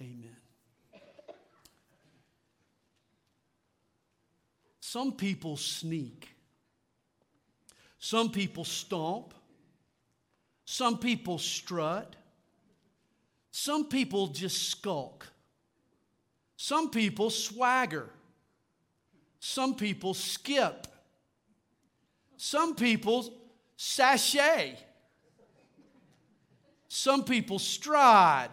Amen. 0.00 0.36
Some 4.80 5.12
people 5.12 5.56
sneak. 5.56 6.28
Some 7.98 8.30
people 8.30 8.64
stomp. 8.64 9.34
Some 10.64 10.98
people 10.98 11.38
strut. 11.38 12.16
Some 13.50 13.86
people 13.88 14.28
just 14.28 14.70
skulk. 14.70 15.26
Some 16.56 16.90
people 16.90 17.30
swagger. 17.30 18.08
Some 19.40 19.74
people 19.74 20.14
skip. 20.14 20.86
Some 22.36 22.74
people 22.74 23.32
sashay. 23.76 24.76
Some 26.88 27.24
people 27.24 27.58
stride. 27.58 28.50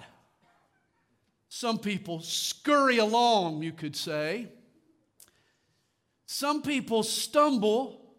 Some 1.58 1.80
people 1.80 2.20
scurry 2.20 2.98
along, 2.98 3.64
you 3.64 3.71
could 3.71 3.96
say. 3.96 4.50
Some 6.25 6.62
people 6.62 7.02
stumble. 7.02 8.14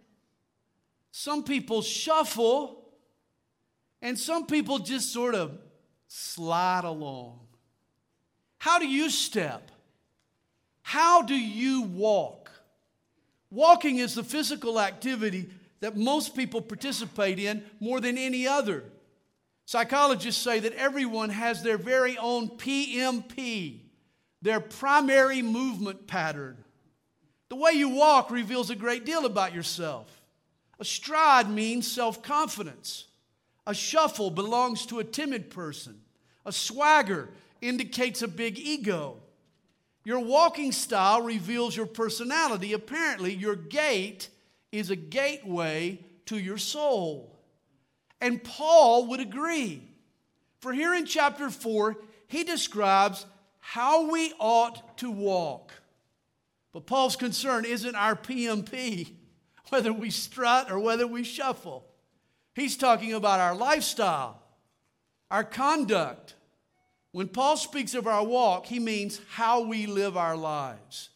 Some 1.11 1.45
people 1.45 1.83
shuffle. 1.83 2.83
And 4.01 4.19
some 4.19 4.47
people 4.47 4.79
just 4.79 5.13
sort 5.13 5.35
of 5.35 5.59
slide 6.09 6.85
along. 6.85 7.41
How 8.57 8.79
do 8.79 8.89
you 8.89 9.11
step? 9.11 9.71
How 10.81 11.21
do 11.21 11.35
you 11.35 11.83
walk? 11.83 12.51
Walking 13.51 13.99
is 13.99 14.15
the 14.15 14.25
physical 14.25 14.81
activity 14.81 15.51
that 15.81 15.95
most 15.95 16.35
people 16.35 16.63
participate 16.63 17.39
in 17.39 17.63
more 17.81 18.01
than 18.01 18.17
any 18.17 18.49
other. 18.49 18.85
Psychologists 19.67 20.41
say 20.41 20.61
that 20.61 20.75
everyone 20.75 21.29
has 21.29 21.63
their 21.63 21.77
very 21.77 22.17
own 22.17 22.49
PMP, 22.51 23.81
their 24.41 24.61
primary 24.61 25.43
movement 25.43 26.07
pattern. 26.07 26.57
The 27.49 27.57
way 27.57 27.73
you 27.73 27.89
walk 27.89 28.31
reveals 28.31 28.71
a 28.71 28.77
great 28.77 29.05
deal 29.05 29.27
about 29.27 29.55
yourself. 29.55 30.23
A 30.79 30.85
stride 30.85 31.51
means 31.51 31.91
self 31.91 32.23
confidence. 32.23 33.07
A 33.67 33.75
shuffle 33.75 34.31
belongs 34.31 34.87
to 34.87 35.01
a 35.01 35.05
timid 35.05 35.51
person. 35.51 36.01
A 36.45 36.53
swagger 36.53 37.29
indicates 37.61 38.23
a 38.23 38.29
big 38.29 38.61
ego. 38.61 39.17
Your 40.05 40.21
walking 40.21 40.71
style 40.71 41.23
reveals 41.23 41.77
your 41.77 41.87
personality. 41.87 42.73
Apparently, 42.73 43.35
your 43.35 43.57
gait 43.57 44.29
is 44.71 44.91
a 44.91 44.97
gateway 44.97 45.99
to 46.27 46.39
your 46.39 46.59
soul. 46.59 47.36
And 48.21 48.43
Paul 48.43 49.09
would 49.09 49.21
agree. 49.21 49.83
For 50.61 50.73
here 50.73 50.95
in 50.95 51.07
chapter 51.07 51.51
4, 51.51 51.97
he 52.29 52.45
describes 52.45 53.27
how 53.59 54.11
we 54.11 54.33
ought 54.39 54.99
to 54.99 55.11
walk. 55.11 55.73
But 56.73 56.87
Paul's 56.87 57.17
concern 57.17 57.65
isn't 57.65 57.95
our 57.95 58.15
PMP, 58.15 59.13
whether 59.69 59.93
we 59.93 60.11
strut 60.11 60.71
or 60.71 60.79
whether 60.79 61.07
we 61.07 61.25
shuffle. 61.25 61.85
He's 62.55 62.77
talking 62.77 63.13
about 63.13 63.41
our 63.41 63.55
lifestyle, 63.55 64.43
our 65.31 65.45
conduct. 65.45 66.35
When 67.13 67.29
Paul 67.29 67.57
speaks 67.57 67.95
of 67.95 68.07
our 68.07 68.25
walk, 68.25 68.67
he 68.67 68.79
means 68.79 69.21
how 69.31 69.61
we 69.63 69.87
live 69.87 70.17
our 70.17 70.37
lives. 70.37 71.11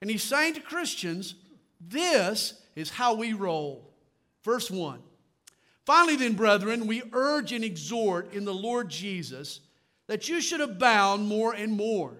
And 0.00 0.10
he's 0.10 0.22
saying 0.22 0.54
to 0.54 0.60
Christians, 0.60 1.34
this 1.80 2.54
is 2.74 2.90
how 2.90 3.14
we 3.14 3.32
roll. 3.32 3.90
Verse 4.42 4.70
1 4.70 5.00
Finally, 5.86 6.16
then, 6.16 6.34
brethren, 6.34 6.86
we 6.86 7.02
urge 7.12 7.52
and 7.52 7.64
exhort 7.64 8.32
in 8.32 8.44
the 8.44 8.54
Lord 8.54 8.88
Jesus 8.88 9.60
that 10.06 10.28
you 10.28 10.40
should 10.40 10.60
abound 10.60 11.26
more 11.26 11.54
and 11.54 11.72
more, 11.72 12.16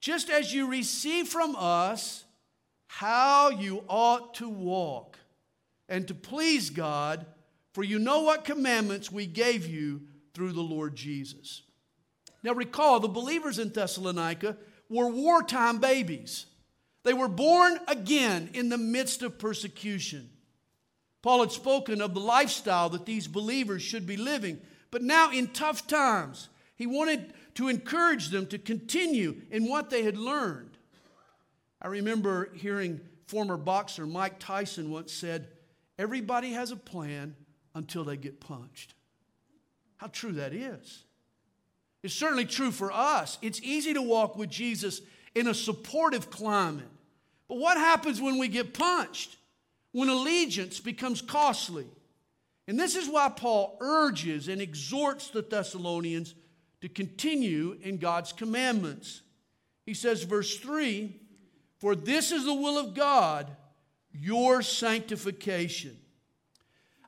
just 0.00 0.30
as 0.30 0.54
you 0.54 0.68
receive 0.68 1.28
from 1.28 1.56
us 1.56 2.24
how 2.86 3.50
you 3.50 3.84
ought 3.88 4.34
to 4.34 4.48
walk 4.48 5.18
and 5.88 6.06
to 6.08 6.14
please 6.14 6.70
God, 6.70 7.26
for 7.72 7.84
you 7.84 7.98
know 7.98 8.22
what 8.22 8.44
commandments 8.44 9.10
we 9.10 9.26
gave 9.26 9.66
you 9.66 10.02
through 10.34 10.52
the 10.52 10.60
Lord 10.60 10.94
Jesus. 10.94 11.62
Now, 12.42 12.52
recall 12.52 13.00
the 13.00 13.08
believers 13.08 13.58
in 13.58 13.70
Thessalonica 13.70 14.56
were 14.88 15.08
wartime 15.08 15.78
babies. 15.78 16.46
They 17.02 17.12
were 17.12 17.28
born 17.28 17.78
again 17.88 18.50
in 18.54 18.68
the 18.68 18.78
midst 18.78 19.22
of 19.22 19.38
persecution. 19.38 20.30
Paul 21.22 21.40
had 21.40 21.52
spoken 21.52 22.00
of 22.00 22.14
the 22.14 22.20
lifestyle 22.20 22.88
that 22.90 23.06
these 23.06 23.26
believers 23.26 23.82
should 23.82 24.06
be 24.06 24.16
living, 24.16 24.60
but 24.90 25.02
now 25.02 25.30
in 25.30 25.48
tough 25.48 25.86
times, 25.86 26.48
he 26.76 26.86
wanted 26.86 27.32
to 27.54 27.68
encourage 27.68 28.28
them 28.28 28.46
to 28.46 28.58
continue 28.58 29.40
in 29.50 29.68
what 29.68 29.90
they 29.90 30.04
had 30.04 30.16
learned. 30.16 30.78
I 31.82 31.88
remember 31.88 32.50
hearing 32.54 33.00
former 33.26 33.56
boxer 33.56 34.06
Mike 34.06 34.38
Tyson 34.38 34.90
once 34.90 35.12
said, 35.12 35.48
Everybody 35.98 36.52
has 36.52 36.70
a 36.70 36.76
plan 36.76 37.34
until 37.74 38.04
they 38.04 38.16
get 38.16 38.40
punched. 38.40 38.94
How 39.96 40.06
true 40.06 40.32
that 40.32 40.52
is. 40.52 41.04
It's 42.02 42.14
certainly 42.14 42.44
true 42.44 42.70
for 42.70 42.92
us. 42.92 43.38
It's 43.42 43.60
easy 43.62 43.92
to 43.94 44.02
walk 44.02 44.36
with 44.36 44.48
Jesus 44.48 45.00
in 45.34 45.48
a 45.48 45.54
supportive 45.54 46.30
climate. 46.30 46.88
But 47.48 47.58
what 47.58 47.76
happens 47.76 48.20
when 48.20 48.38
we 48.38 48.46
get 48.46 48.74
punched? 48.74 49.36
When 49.92 50.08
allegiance 50.08 50.80
becomes 50.80 51.22
costly. 51.22 51.86
And 52.66 52.78
this 52.78 52.96
is 52.96 53.08
why 53.08 53.30
Paul 53.30 53.78
urges 53.80 54.48
and 54.48 54.60
exhorts 54.60 55.30
the 55.30 55.42
Thessalonians 55.42 56.34
to 56.80 56.88
continue 56.88 57.78
in 57.82 57.96
God's 57.96 58.32
commandments. 58.32 59.22
He 59.86 59.94
says, 59.94 60.22
verse 60.22 60.58
3 60.58 61.16
For 61.78 61.94
this 61.96 62.30
is 62.30 62.44
the 62.44 62.54
will 62.54 62.78
of 62.78 62.94
God, 62.94 63.50
your 64.12 64.62
sanctification. 64.62 65.96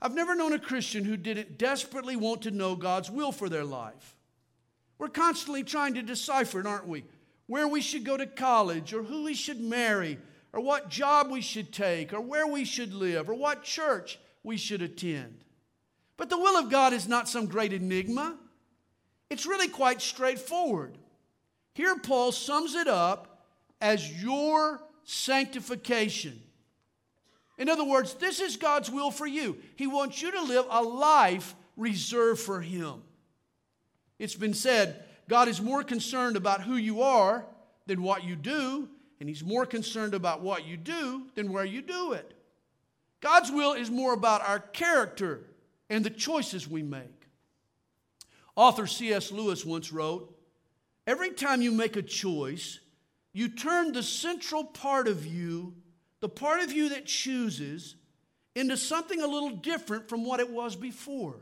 I've 0.02 0.14
never 0.14 0.34
known 0.34 0.54
a 0.54 0.58
Christian 0.58 1.04
who 1.04 1.16
didn't 1.16 1.58
desperately 1.58 2.16
want 2.16 2.42
to 2.42 2.50
know 2.50 2.74
God's 2.74 3.10
will 3.10 3.32
for 3.32 3.50
their 3.50 3.64
life. 3.64 4.16
We're 4.98 5.08
constantly 5.08 5.62
trying 5.62 5.94
to 5.94 6.02
decipher 6.02 6.60
it, 6.60 6.66
aren't 6.66 6.88
we? 6.88 7.04
Where 7.47 7.68
we 7.68 7.82
should 7.82 8.04
go 8.04 8.16
to 8.16 8.26
college, 8.26 8.94
or 8.94 9.02
who 9.02 9.24
we 9.24 9.34
should 9.34 9.60
marry, 9.60 10.18
or 10.52 10.60
what 10.60 10.88
job 10.88 11.30
we 11.30 11.40
should 11.40 11.72
take, 11.72 12.12
or 12.12 12.20
where 12.20 12.46
we 12.46 12.64
should 12.64 12.92
live, 12.92 13.28
or 13.28 13.34
what 13.34 13.62
church 13.62 14.18
we 14.42 14.56
should 14.56 14.82
attend. 14.82 15.44
But 16.16 16.28
the 16.28 16.38
will 16.38 16.58
of 16.58 16.70
God 16.70 16.92
is 16.92 17.08
not 17.08 17.28
some 17.28 17.46
great 17.46 17.72
enigma, 17.72 18.36
it's 19.28 19.46
really 19.46 19.68
quite 19.68 20.02
straightforward. 20.02 20.98
Here, 21.74 21.96
Paul 21.96 22.32
sums 22.32 22.74
it 22.74 22.88
up 22.88 23.46
as 23.80 24.22
your 24.22 24.82
sanctification. 25.04 26.40
In 27.58 27.68
other 27.68 27.84
words, 27.84 28.14
this 28.14 28.40
is 28.40 28.56
God's 28.56 28.90
will 28.90 29.10
for 29.10 29.26
you. 29.26 29.58
He 29.76 29.86
wants 29.86 30.20
you 30.20 30.32
to 30.32 30.42
live 30.42 30.66
a 30.68 30.82
life 30.82 31.54
reserved 31.76 32.40
for 32.40 32.60
Him. 32.60 33.02
It's 34.18 34.34
been 34.34 34.54
said 34.54 35.04
God 35.28 35.46
is 35.46 35.60
more 35.60 35.84
concerned 35.84 36.36
about 36.36 36.62
who 36.62 36.76
you 36.76 37.02
are 37.02 37.46
than 37.86 38.02
what 38.02 38.24
you 38.24 38.34
do, 38.34 38.88
and 39.20 39.28
He's 39.28 39.44
more 39.44 39.66
concerned 39.66 40.14
about 40.14 40.41
what 40.41 40.66
you 40.66 40.76
do 40.76 41.26
than 41.34 41.53
where 41.53 41.64
you 41.64 41.82
do 41.82 42.12
it. 42.12 42.34
God's 43.20 43.53
will 43.53 43.75
is 43.75 43.91
more 43.91 44.14
about 44.14 44.48
our 44.48 44.58
character 44.58 45.42
and 45.88 46.04
the 46.04 46.10
choices 46.10 46.66
we 46.66 46.82
make. 46.82 47.28
Author 48.56 48.86
C.S. 48.86 49.30
Lewis 49.30 49.64
once 49.64 49.92
wrote 49.92 50.36
Every 51.06 51.30
time 51.30 51.62
you 51.62 51.72
make 51.72 51.97
a 51.97 52.03
choice, 52.03 52.78
you 53.32 53.48
turn 53.48 53.92
the 53.92 54.03
central 54.03 54.64
part 54.64 55.09
of 55.09 55.26
you, 55.26 55.75
the 56.20 56.28
part 56.28 56.60
of 56.60 56.72
you 56.72 56.91
that 56.91 57.06
chooses, 57.06 57.97
into 58.54 58.76
something 58.76 59.20
a 59.20 59.26
little 59.26 59.50
different 59.50 60.09
from 60.09 60.25
what 60.25 60.41
it 60.41 60.50
was 60.50 60.76
before. 60.76 61.36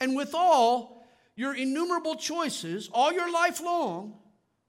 And 0.00 0.16
with 0.16 0.34
all 0.34 1.06
your 1.36 1.54
innumerable 1.54 2.16
choices, 2.16 2.88
all 2.92 3.12
your 3.12 3.30
life 3.30 3.60
long, 3.60 4.14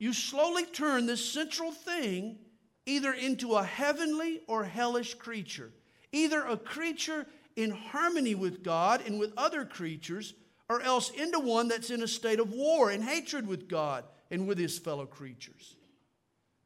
you 0.02 0.14
slowly 0.14 0.66
turn 0.66 1.06
this 1.06 1.24
central 1.24 1.72
thing 1.72 2.40
either 2.88 3.14
into 3.14 3.54
a 3.54 3.64
heavenly 3.64 4.42
or 4.48 4.64
hellish 4.64 5.14
creature, 5.14 5.72
either 6.12 6.44
a 6.44 6.58
creature 6.58 7.28
in 7.56 7.70
harmony 7.70 8.34
with 8.34 8.64
God 8.64 9.04
and 9.06 9.20
with 9.20 9.32
other 9.38 9.64
creatures, 9.64 10.34
or 10.68 10.82
else 10.82 11.12
into 11.12 11.40
one 11.40 11.68
that's 11.68 11.92
in 11.92 12.02
a 12.02 12.08
state 12.08 12.40
of 12.40 12.52
war 12.52 12.90
and 12.90 13.04
hatred 13.04 13.46
with 13.46 13.70
God 13.70 14.04
and 14.32 14.48
with 14.48 14.58
his 14.58 14.80
fellow 14.80 15.06
creatures. 15.06 15.76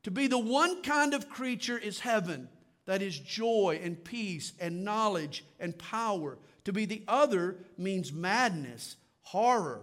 To 0.03 0.11
be 0.11 0.27
the 0.27 0.39
one 0.39 0.81
kind 0.81 1.13
of 1.13 1.29
creature 1.29 1.77
is 1.77 1.99
heaven, 1.99 2.47
that 2.85 3.01
is 3.01 3.19
joy 3.19 3.81
and 3.83 4.01
peace 4.01 4.53
and 4.61 4.85
knowledge 4.85 5.43
and 5.59 5.77
power. 5.77 6.37
To 6.63 6.71
be 6.71 6.85
the 6.85 7.03
other 7.05 7.57
means 7.77 8.13
madness, 8.13 8.95
horror, 9.23 9.81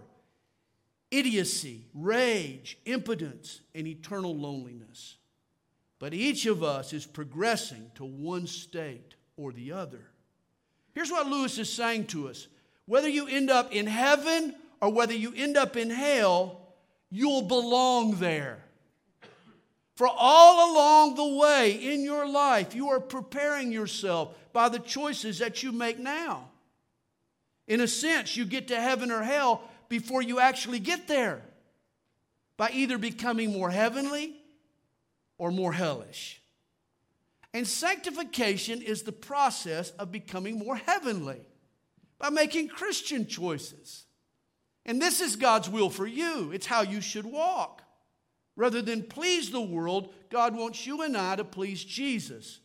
idiocy, 1.13 1.85
rage, 1.93 2.77
impotence, 2.85 3.61
and 3.75 3.87
eternal 3.87 4.35
loneliness. 4.35 5.17
But 5.99 6.13
each 6.13 6.47
of 6.47 6.63
us 6.63 6.91
is 6.91 7.05
progressing 7.05 7.91
to 7.95 8.03
one 8.03 8.47
state 8.47 9.13
or 9.37 9.51
the 9.51 9.71
other. 9.71 10.01
Here's 10.93 11.11
what 11.11 11.27
Lewis 11.27 11.57
is 11.59 11.71
saying 11.71 12.07
to 12.07 12.27
us 12.29 12.47
whether 12.85 13.07
you 13.07 13.27
end 13.27 13.49
up 13.49 13.71
in 13.71 13.87
heaven 13.87 14.55
or 14.81 14.89
whether 14.89 15.13
you 15.13 15.33
end 15.35 15.55
up 15.55 15.77
in 15.77 15.89
hell, 15.89 16.59
you'll 17.09 17.43
belong 17.43 18.15
there. 18.15 18.63
For 19.95 20.09
all 20.09 20.73
along 20.73 21.15
the 21.15 21.37
way 21.39 21.71
in 21.71 22.01
your 22.01 22.27
life, 22.27 22.73
you 22.73 22.89
are 22.89 22.99
preparing 22.99 23.71
yourself 23.71 24.35
by 24.51 24.67
the 24.67 24.79
choices 24.79 25.39
that 25.39 25.61
you 25.61 25.71
make 25.71 25.99
now. 25.99 26.49
In 27.67 27.79
a 27.79 27.87
sense, 27.87 28.35
you 28.35 28.43
get 28.43 28.67
to 28.69 28.81
heaven 28.81 29.11
or 29.11 29.23
hell 29.23 29.61
before 29.93 30.23
you 30.23 30.39
actually 30.39 30.79
get 30.79 31.07
there 31.07 31.39
by 32.57 32.71
either 32.73 32.97
becoming 32.97 33.53
more 33.53 33.69
heavenly 33.69 34.33
or 35.37 35.51
more 35.51 35.71
hellish. 35.71 36.41
And 37.53 37.67
sanctification 37.67 38.81
is 38.81 39.03
the 39.03 39.11
process 39.11 39.91
of 39.91 40.11
becoming 40.11 40.57
more 40.57 40.77
heavenly 40.77 41.41
by 42.17 42.31
making 42.31 42.69
Christian 42.69 43.27
choices. 43.27 44.05
And 44.83 44.99
this 44.99 45.21
is 45.21 45.35
God's 45.35 45.69
will 45.69 45.91
for 45.91 46.07
you, 46.07 46.51
it's 46.51 46.65
how 46.65 46.81
you 46.81 46.99
should 46.99 47.25
walk. 47.25 47.83
Rather 48.55 48.81
than 48.81 49.03
please 49.03 49.51
the 49.51 49.61
world, 49.61 50.11
God 50.31 50.55
wants 50.55 50.87
you 50.87 51.03
and 51.03 51.15
I 51.15 51.35
to 51.35 51.43
please 51.43 51.83
Jesus. 51.83 52.61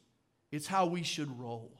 It's 0.50 0.66
how 0.66 0.86
we 0.86 1.02
should 1.02 1.38
roll. 1.38 1.78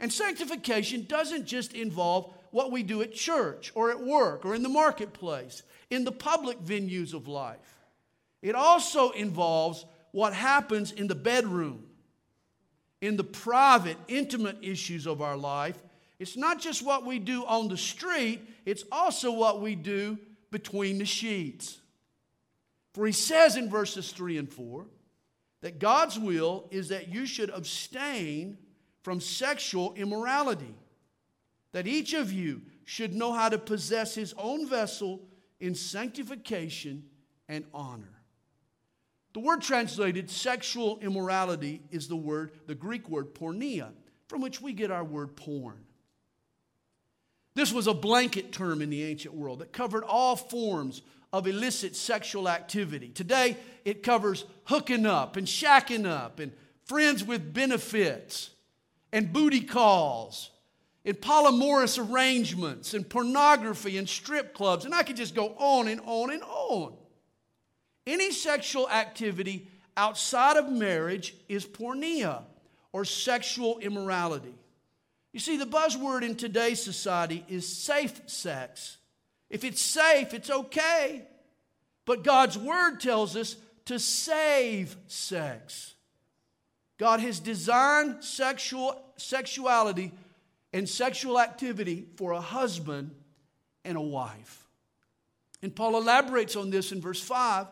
And 0.00 0.12
sanctification 0.12 1.04
doesn't 1.04 1.46
just 1.46 1.72
involve 1.72 2.34
what 2.54 2.70
we 2.70 2.84
do 2.84 3.02
at 3.02 3.12
church 3.12 3.72
or 3.74 3.90
at 3.90 4.00
work 4.00 4.44
or 4.44 4.54
in 4.54 4.62
the 4.62 4.68
marketplace, 4.68 5.64
in 5.90 6.04
the 6.04 6.12
public 6.12 6.60
venues 6.60 7.12
of 7.12 7.26
life. 7.26 7.80
It 8.42 8.54
also 8.54 9.10
involves 9.10 9.84
what 10.12 10.32
happens 10.32 10.92
in 10.92 11.08
the 11.08 11.16
bedroom, 11.16 11.82
in 13.00 13.16
the 13.16 13.24
private, 13.24 13.96
intimate 14.06 14.58
issues 14.62 15.04
of 15.04 15.20
our 15.20 15.36
life. 15.36 15.82
It's 16.20 16.36
not 16.36 16.60
just 16.60 16.86
what 16.86 17.04
we 17.04 17.18
do 17.18 17.44
on 17.44 17.66
the 17.66 17.76
street, 17.76 18.40
it's 18.64 18.84
also 18.92 19.32
what 19.32 19.60
we 19.60 19.74
do 19.74 20.16
between 20.52 20.98
the 20.98 21.04
sheets. 21.04 21.80
For 22.92 23.04
he 23.04 23.12
says 23.12 23.56
in 23.56 23.68
verses 23.68 24.12
3 24.12 24.38
and 24.38 24.48
4 24.48 24.86
that 25.62 25.80
God's 25.80 26.20
will 26.20 26.68
is 26.70 26.90
that 26.90 27.08
you 27.08 27.26
should 27.26 27.50
abstain 27.50 28.58
from 29.02 29.20
sexual 29.20 29.92
immorality, 29.94 30.76
that 31.74 31.88
each 31.88 32.14
of 32.14 32.32
you 32.32 32.62
should 32.84 33.12
know 33.12 33.32
how 33.32 33.48
to 33.48 33.58
possess 33.58 34.14
his 34.14 34.32
own 34.38 34.66
vessel 34.66 35.20
in 35.58 35.74
sanctification 35.74 37.02
and 37.48 37.64
honor. 37.74 38.22
The 39.32 39.40
word 39.40 39.60
translated 39.60 40.30
sexual 40.30 41.00
immorality 41.00 41.82
is 41.90 42.06
the 42.06 42.16
word, 42.16 42.52
the 42.68 42.76
Greek 42.76 43.08
word 43.08 43.34
porneia, 43.34 43.90
from 44.28 44.40
which 44.40 44.60
we 44.60 44.72
get 44.72 44.92
our 44.92 45.02
word 45.02 45.34
porn. 45.34 45.84
This 47.56 47.72
was 47.72 47.88
a 47.88 47.94
blanket 47.94 48.52
term 48.52 48.80
in 48.80 48.88
the 48.88 49.02
ancient 49.02 49.34
world 49.34 49.58
that 49.58 49.72
covered 49.72 50.04
all 50.04 50.36
forms 50.36 51.02
of 51.32 51.48
illicit 51.48 51.96
sexual 51.96 52.48
activity. 52.48 53.08
Today, 53.08 53.56
it 53.84 54.04
covers 54.04 54.44
hooking 54.66 55.06
up 55.06 55.36
and 55.36 55.48
shacking 55.48 56.06
up 56.06 56.38
and 56.38 56.52
friends 56.84 57.24
with 57.24 57.52
benefits 57.52 58.50
and 59.12 59.32
booty 59.32 59.60
calls 59.60 60.50
and 61.04 61.20
polyamorous 61.20 61.98
arrangements 61.98 62.94
and 62.94 63.08
pornography 63.08 63.98
and 63.98 64.08
strip 64.08 64.54
clubs. 64.54 64.84
And 64.84 64.94
I 64.94 65.02
could 65.02 65.16
just 65.16 65.34
go 65.34 65.54
on 65.58 65.88
and 65.88 66.00
on 66.04 66.30
and 66.30 66.42
on. 66.42 66.94
Any 68.06 68.32
sexual 68.32 68.88
activity 68.88 69.68
outside 69.96 70.56
of 70.56 70.70
marriage 70.70 71.34
is 71.48 71.66
porneia 71.66 72.42
or 72.92 73.04
sexual 73.04 73.78
immorality. 73.78 74.54
You 75.32 75.40
see, 75.40 75.56
the 75.56 75.66
buzzword 75.66 76.22
in 76.22 76.36
today's 76.36 76.82
society 76.82 77.44
is 77.48 77.66
safe 77.66 78.20
sex. 78.26 78.98
If 79.50 79.64
it's 79.64 79.82
safe, 79.82 80.32
it's 80.32 80.50
okay. 80.50 81.22
But 82.06 82.24
God's 82.24 82.56
word 82.56 83.00
tells 83.00 83.36
us 83.36 83.56
to 83.86 83.98
save 83.98 84.96
sex. 85.06 85.94
God 86.98 87.20
has 87.20 87.40
designed 87.40 88.22
sexual, 88.22 89.00
sexuality 89.16 90.12
and 90.74 90.88
sexual 90.88 91.38
activity 91.38 92.04
for 92.16 92.32
a 92.32 92.40
husband 92.40 93.12
and 93.84 93.96
a 93.96 94.02
wife. 94.02 94.66
And 95.62 95.74
Paul 95.74 95.96
elaborates 95.96 96.56
on 96.56 96.70
this 96.70 96.90
in 96.90 97.00
verse 97.00 97.22
5. 97.22 97.68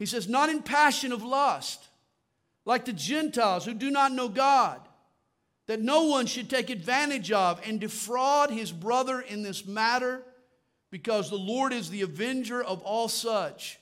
He 0.00 0.04
says, 0.04 0.28
Not 0.28 0.50
in 0.50 0.62
passion 0.62 1.12
of 1.12 1.22
lust, 1.22 1.86
like 2.64 2.84
the 2.84 2.92
Gentiles 2.92 3.64
who 3.64 3.72
do 3.72 3.88
not 3.88 4.12
know 4.12 4.28
God, 4.28 4.80
that 5.68 5.80
no 5.80 6.04
one 6.04 6.26
should 6.26 6.50
take 6.50 6.70
advantage 6.70 7.30
of 7.30 7.60
and 7.64 7.78
defraud 7.78 8.50
his 8.50 8.72
brother 8.72 9.20
in 9.20 9.44
this 9.44 9.64
matter, 9.64 10.22
because 10.90 11.30
the 11.30 11.36
Lord 11.36 11.72
is 11.72 11.88
the 11.88 12.02
avenger 12.02 12.60
of 12.60 12.82
all 12.82 13.08
such, 13.08 13.78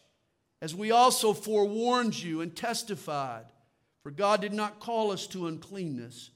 as 0.60 0.74
we 0.74 0.90
also 0.90 1.32
forewarned 1.32 2.22
you 2.22 2.42
and 2.42 2.54
testified. 2.54 3.46
For 4.02 4.10
God 4.10 4.42
did 4.42 4.52
not 4.52 4.78
call 4.78 5.10
us 5.10 5.26
to 5.28 5.46
uncleanness, 5.46 6.30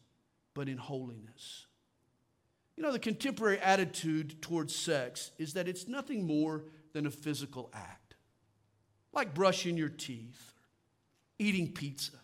but 0.55 0.67
in 0.67 0.79
holiness. 0.79 1.67
You 2.81 2.87
know, 2.87 2.93
the 2.93 2.99
contemporary 2.99 3.59
attitude 3.59 4.41
towards 4.41 4.75
sex 4.75 5.33
is 5.37 5.53
that 5.53 5.69
it's 5.69 5.87
nothing 5.87 6.27
more 6.27 6.63
than 6.95 7.05
a 7.05 7.11
physical 7.11 7.69
act, 7.75 8.15
like 9.13 9.35
brushing 9.35 9.77
your 9.77 9.91
teeth, 9.91 10.55
eating 11.39 11.73
pizza. 11.73 12.17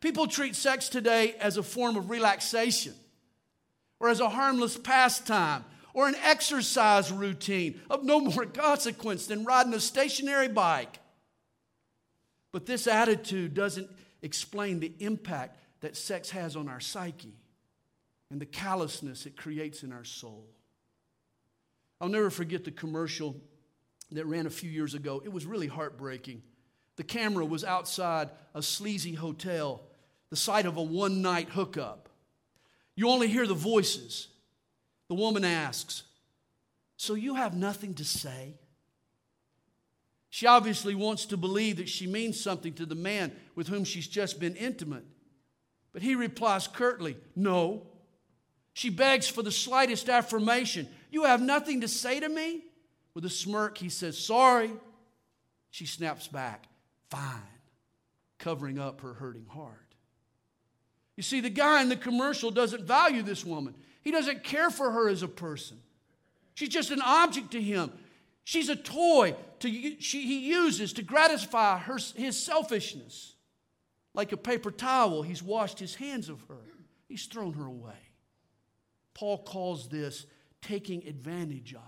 People 0.00 0.26
treat 0.28 0.56
sex 0.56 0.88
today 0.88 1.34
as 1.40 1.58
a 1.58 1.62
form 1.62 1.96
of 1.96 2.08
relaxation 2.08 2.94
or 4.00 4.08
as 4.08 4.20
a 4.20 4.30
harmless 4.30 4.78
pastime 4.78 5.66
or 5.92 6.08
an 6.08 6.16
exercise 6.24 7.12
routine 7.12 7.78
of 7.90 8.02
no 8.02 8.20
more 8.20 8.46
consequence 8.46 9.26
than 9.26 9.44
riding 9.44 9.74
a 9.74 9.80
stationary 9.80 10.48
bike. 10.48 11.00
But 12.50 12.64
this 12.64 12.86
attitude 12.86 13.52
doesn't 13.52 13.90
explain 14.22 14.80
the 14.80 14.94
impact 15.00 15.58
that 15.82 15.98
sex 15.98 16.30
has 16.30 16.56
on 16.56 16.66
our 16.66 16.80
psyche 16.80 17.34
and 18.34 18.40
the 18.40 18.46
callousness 18.46 19.26
it 19.26 19.36
creates 19.36 19.84
in 19.84 19.92
our 19.92 20.02
soul. 20.02 20.44
I'll 22.00 22.08
never 22.08 22.30
forget 22.30 22.64
the 22.64 22.72
commercial 22.72 23.36
that 24.10 24.26
ran 24.26 24.46
a 24.46 24.50
few 24.50 24.68
years 24.68 24.94
ago. 24.94 25.22
It 25.24 25.32
was 25.32 25.46
really 25.46 25.68
heartbreaking. 25.68 26.42
The 26.96 27.04
camera 27.04 27.44
was 27.44 27.62
outside 27.62 28.30
a 28.52 28.60
sleazy 28.60 29.14
hotel, 29.14 29.82
the 30.30 30.36
site 30.36 30.66
of 30.66 30.78
a 30.78 30.82
one 30.82 31.22
night 31.22 31.50
hookup. 31.50 32.08
You 32.96 33.08
only 33.08 33.28
hear 33.28 33.46
the 33.46 33.54
voices. 33.54 34.26
The 35.06 35.14
woman 35.14 35.44
asks, 35.44 36.02
So 36.96 37.14
you 37.14 37.36
have 37.36 37.54
nothing 37.54 37.94
to 37.94 38.04
say? 38.04 38.54
She 40.28 40.48
obviously 40.48 40.96
wants 40.96 41.24
to 41.26 41.36
believe 41.36 41.76
that 41.76 41.88
she 41.88 42.08
means 42.08 42.40
something 42.40 42.72
to 42.72 42.84
the 42.84 42.96
man 42.96 43.30
with 43.54 43.68
whom 43.68 43.84
she's 43.84 44.08
just 44.08 44.40
been 44.40 44.56
intimate. 44.56 45.04
But 45.92 46.02
he 46.02 46.16
replies 46.16 46.66
curtly, 46.66 47.16
No. 47.36 47.86
She 48.74 48.90
begs 48.90 49.28
for 49.28 49.42
the 49.42 49.52
slightest 49.52 50.08
affirmation. 50.08 50.88
You 51.10 51.24
have 51.24 51.40
nothing 51.40 51.80
to 51.80 51.88
say 51.88 52.20
to 52.20 52.28
me? 52.28 52.64
With 53.14 53.24
a 53.24 53.30
smirk, 53.30 53.78
he 53.78 53.88
says, 53.88 54.18
Sorry. 54.18 54.70
She 55.70 55.86
snaps 55.86 56.28
back, 56.28 56.66
Fine, 57.08 57.40
covering 58.38 58.78
up 58.78 59.00
her 59.00 59.14
hurting 59.14 59.46
heart. 59.46 59.94
You 61.16 61.22
see, 61.22 61.40
the 61.40 61.50
guy 61.50 61.82
in 61.82 61.88
the 61.88 61.96
commercial 61.96 62.50
doesn't 62.50 62.84
value 62.84 63.22
this 63.22 63.44
woman, 63.44 63.74
he 64.02 64.10
doesn't 64.10 64.44
care 64.44 64.70
for 64.70 64.90
her 64.90 65.08
as 65.08 65.22
a 65.22 65.28
person. 65.28 65.78
She's 66.54 66.68
just 66.68 66.90
an 66.90 67.00
object 67.02 67.52
to 67.52 67.62
him. 67.62 67.92
She's 68.44 68.68
a 68.68 68.76
toy 68.76 69.34
to, 69.60 70.00
she, 70.00 70.22
he 70.22 70.48
uses 70.48 70.92
to 70.94 71.02
gratify 71.02 71.78
her, 71.78 71.98
his 72.14 72.40
selfishness. 72.40 73.34
Like 74.12 74.30
a 74.32 74.36
paper 74.36 74.70
towel, 74.70 75.22
he's 75.22 75.42
washed 75.42 75.80
his 75.80 75.94
hands 75.94 76.28
of 76.28 76.42
her, 76.48 76.60
he's 77.08 77.26
thrown 77.26 77.54
her 77.54 77.66
away. 77.66 78.03
Paul 79.14 79.38
calls 79.38 79.88
this 79.88 80.26
taking 80.60 81.06
advantage 81.06 81.74
of 81.74 81.80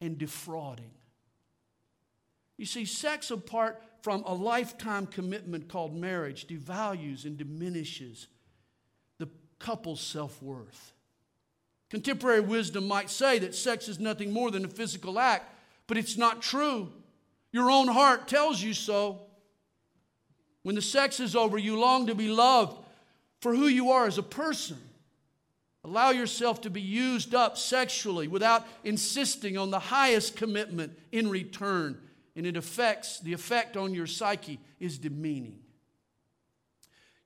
and 0.00 0.18
defrauding. 0.18 0.90
You 2.56 2.66
see, 2.66 2.84
sex 2.84 3.30
apart 3.30 3.82
from 4.02 4.22
a 4.24 4.34
lifetime 4.34 5.06
commitment 5.06 5.68
called 5.68 5.94
marriage 5.94 6.46
devalues 6.46 7.24
and 7.24 7.36
diminishes 7.36 8.28
the 9.18 9.28
couple's 9.58 10.00
self 10.00 10.42
worth. 10.42 10.92
Contemporary 11.90 12.40
wisdom 12.40 12.86
might 12.86 13.10
say 13.10 13.38
that 13.40 13.54
sex 13.54 13.88
is 13.88 13.98
nothing 13.98 14.32
more 14.32 14.50
than 14.50 14.64
a 14.64 14.68
physical 14.68 15.18
act, 15.18 15.52
but 15.86 15.96
it's 15.96 16.16
not 16.16 16.40
true. 16.40 16.92
Your 17.52 17.70
own 17.70 17.88
heart 17.88 18.28
tells 18.28 18.62
you 18.62 18.74
so. 18.74 19.22
When 20.62 20.74
the 20.74 20.82
sex 20.82 21.18
is 21.18 21.34
over, 21.34 21.58
you 21.58 21.78
long 21.78 22.06
to 22.06 22.14
be 22.14 22.28
loved 22.28 22.78
for 23.40 23.54
who 23.54 23.66
you 23.66 23.90
are 23.90 24.06
as 24.06 24.18
a 24.18 24.22
person. 24.22 24.78
Allow 25.82 26.10
yourself 26.10 26.60
to 26.62 26.70
be 26.70 26.82
used 26.82 27.34
up 27.34 27.56
sexually 27.56 28.28
without 28.28 28.66
insisting 28.84 29.56
on 29.56 29.70
the 29.70 29.78
highest 29.78 30.36
commitment 30.36 30.98
in 31.10 31.30
return, 31.30 31.98
and 32.36 32.46
it 32.46 32.56
affects 32.56 33.20
the 33.20 33.32
effect 33.32 33.76
on 33.76 33.94
your 33.94 34.06
psyche 34.06 34.60
is 34.78 34.98
demeaning. 34.98 35.58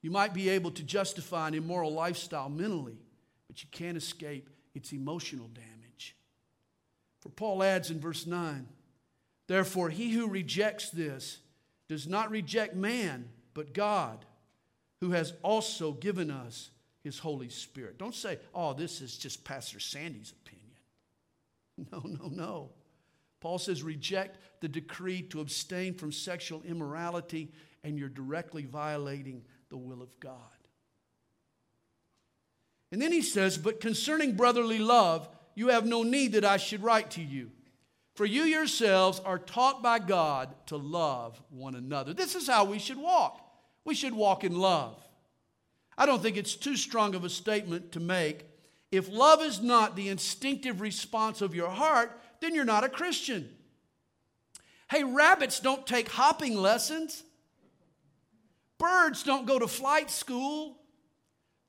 You 0.02 0.11
might 0.11 0.34
be 0.34 0.50
able 0.50 0.70
to 0.73 0.82
justify 0.82 1.49
an 1.49 1.54
immoral 1.54 1.92
lifestyle 1.92 2.49
mentally, 2.49 2.99
but 3.49 3.62
you 3.62 3.68
can't 3.73 3.96
escape 3.96 4.50
its 4.75 4.92
emotional 4.92 5.49
damage. 5.49 6.14
For 7.20 7.30
Paul 7.30 7.62
adds 7.62 7.90
in 7.90 8.00
verse 8.00 8.26
9, 8.26 8.68
Therefore, 9.46 9.90
he 9.90 10.11
who 10.11 10.28
rejects 10.28 10.90
this 10.90 11.38
does 11.88 12.06
not 12.06 12.30
reject 12.30 12.75
man, 12.75 13.28
but 13.52 13.75
God, 13.75 14.25
who 15.00 15.11
has 15.11 15.32
also 15.42 15.92
given 15.92 16.30
us 16.30 16.70
his 17.04 17.18
Holy 17.18 17.50
Spirit. 17.50 17.99
Don't 17.99 18.14
say, 18.14 18.38
oh, 18.54 18.73
this 18.73 19.00
is 19.00 19.16
just 19.16 19.44
Pastor 19.44 19.78
Sandy's 19.78 20.32
opinion. 20.32 20.61
No, 21.90 21.99
no, 22.04 22.28
no. 22.28 22.70
Paul 23.40 23.58
says, 23.58 23.82
reject 23.82 24.38
the 24.61 24.68
decree 24.68 25.23
to 25.23 25.40
abstain 25.40 25.94
from 25.94 26.12
sexual 26.12 26.62
immorality, 26.62 27.52
and 27.82 27.99
you're 27.99 28.08
directly 28.08 28.64
violating 28.64 29.42
the 29.70 29.76
will 29.76 30.00
of 30.00 30.18
God. 30.20 30.38
And 32.92 33.02
then 33.02 33.11
he 33.11 33.23
says, 33.23 33.58
But 33.58 33.80
concerning 33.80 34.37
brotherly 34.37 34.78
love, 34.78 35.28
you 35.56 35.68
have 35.68 35.84
no 35.84 36.04
need 36.04 36.32
that 36.32 36.44
I 36.44 36.58
should 36.58 36.82
write 36.82 37.11
to 37.12 37.23
you. 37.23 37.50
For 38.14 38.25
you 38.25 38.44
yourselves 38.44 39.20
are 39.25 39.38
taught 39.38 39.82
by 39.82 39.99
God 39.99 40.54
to 40.66 40.76
love 40.76 41.42
one 41.50 41.75
another. 41.75 42.14
This 42.14 42.37
is 42.37 42.46
how 42.46 42.64
we 42.64 42.78
should 42.78 42.99
walk. 42.99 43.40
We 43.84 43.96
should 43.96 44.14
walk 44.14 44.44
in 44.44 44.56
love. 44.56 45.03
I 45.97 46.07
don't 46.07 46.23
think 46.23 46.37
it's 46.37 46.55
too 46.55 46.77
strong 46.77 47.15
of 47.15 47.25
a 47.25 47.31
statement 47.31 47.93
to 47.93 48.01
make. 48.01 48.47
If 48.91 49.09
love 49.09 49.43
is 49.43 49.61
not 49.61 49.97
the 49.97 50.09
instinctive 50.09 50.81
response 50.81 51.41
of 51.41 51.55
your 51.55 51.71
heart, 51.71 52.21
then 52.41 52.55
you're 52.55 52.65
not 52.65 52.85
a 52.85 52.89
Christian. 52.89 53.49
Hey, 54.91 55.03
rabbits 55.05 55.61
don't 55.61 55.87
take 55.87 56.09
hopping 56.09 56.57
lessons. 56.57 57.25
Birds 58.79 59.23
don't 59.23 59.47
go 59.47 59.59
to 59.59 59.67
flight 59.67 60.11
school. 60.11 60.77